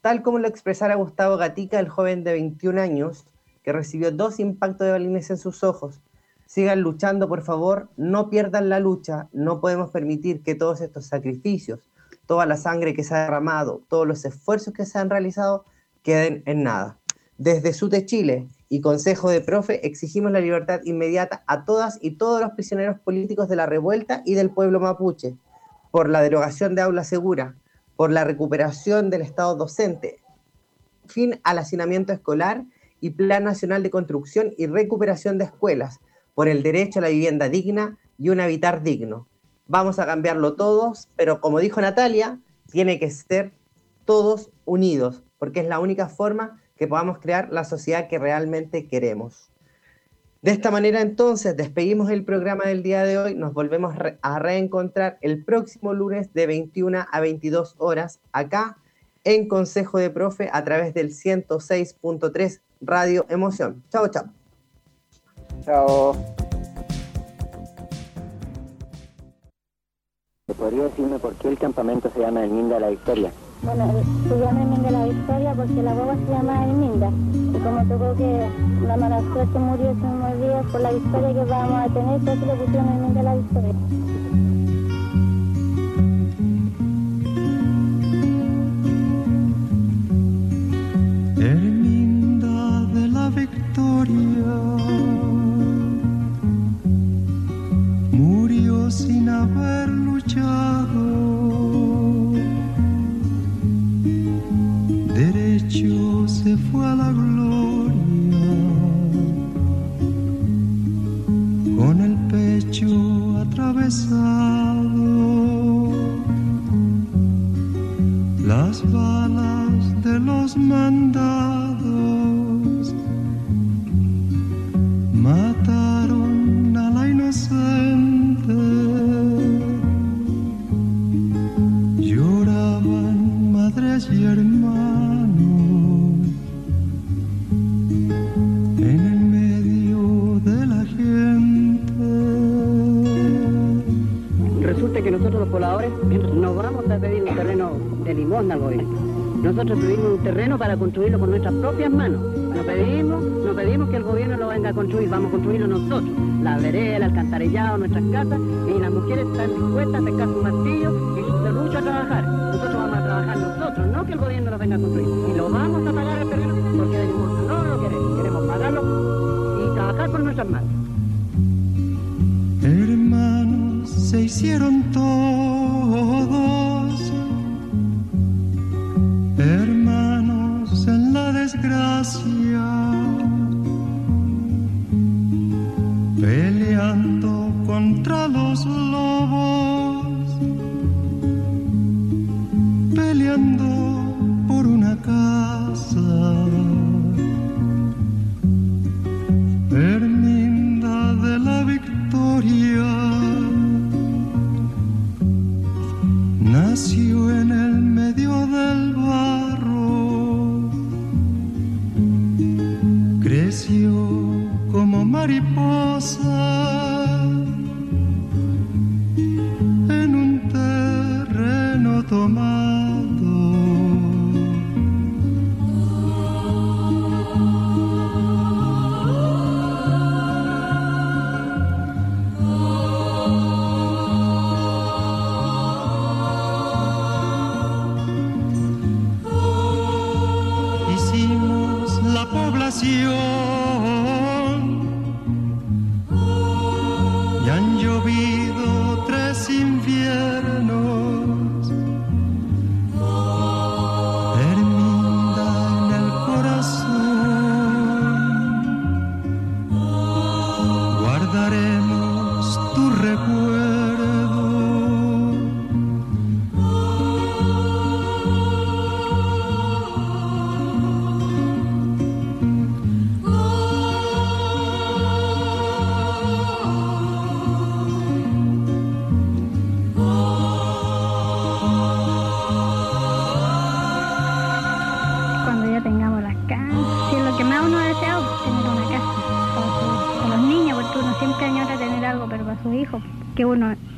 [0.00, 3.26] tal como lo expresara Gustavo Gatica, el joven de 21 años,
[3.62, 6.00] que recibió dos impactos de balines en sus ojos.
[6.46, 11.80] Sigan luchando, por favor, no pierdan la lucha, no podemos permitir que todos estos sacrificios,
[12.26, 15.64] toda la sangre que se ha derramado, todos los esfuerzos que se han realizado,
[16.06, 17.00] queden en nada.
[17.36, 22.40] Desde SUTE Chile, y Consejo de Profe exigimos la libertad inmediata a todas y todos
[22.40, 25.36] los prisioneros políticos de la revuelta y del pueblo mapuche,
[25.90, 27.56] por la derogación de aula segura,
[27.96, 30.20] por la recuperación del Estado docente,
[31.06, 32.64] fin al hacinamiento escolar
[33.00, 35.98] y Plan Nacional de Construcción y Recuperación de Escuelas,
[36.36, 39.26] por el derecho a la vivienda digna y un habitar digno.
[39.66, 42.38] Vamos a cambiarlo todos, pero como dijo Natalia,
[42.70, 43.52] tiene que ser
[44.04, 49.50] todos unidos, porque es la única forma que podamos crear la sociedad que realmente queremos.
[50.42, 55.18] De esta manera entonces despedimos el programa del día de hoy, nos volvemos a reencontrar
[55.20, 58.78] el próximo lunes de 21 a 22 horas acá
[59.24, 63.82] en Consejo de Profe a través del 106.3 Radio Emoción.
[63.90, 64.26] Chao, chao.
[65.64, 66.16] Chao.
[70.56, 73.32] ¿Podría decirme por qué el campamento se llama el Minda de la Victoria?
[73.62, 73.90] Bueno,
[74.28, 77.10] se llama Herminda la Victoria porque la boba se llama Herminda.
[77.34, 78.48] Y como tocó que
[78.86, 82.40] la mala suerte murió hace unos días por la victoria que vamos a tener, pues
[82.40, 83.74] le pusieron Herminda la Victoria.
[91.38, 94.54] Herminda de la Victoria
[98.12, 100.75] murió sin haber luchado.
[105.82, 106.05] you.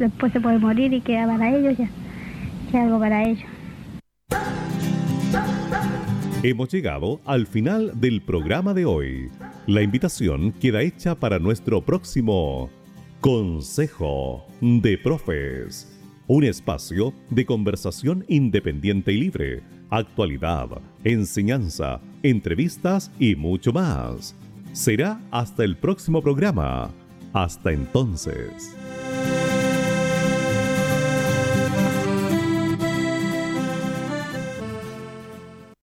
[0.09, 1.89] después se puede morir y queda para ellos ya,
[2.71, 3.45] queda algo para ellos.
[6.43, 9.29] Hemos llegado al final del programa de hoy.
[9.67, 12.71] La invitación queda hecha para nuestro próximo
[13.21, 15.95] Consejo de Profes.
[16.29, 20.69] Un espacio de conversación independiente y libre, actualidad,
[21.03, 24.37] enseñanza, entrevistas y mucho más.
[24.73, 26.91] Será hasta el próximo programa.
[27.33, 28.78] Hasta entonces.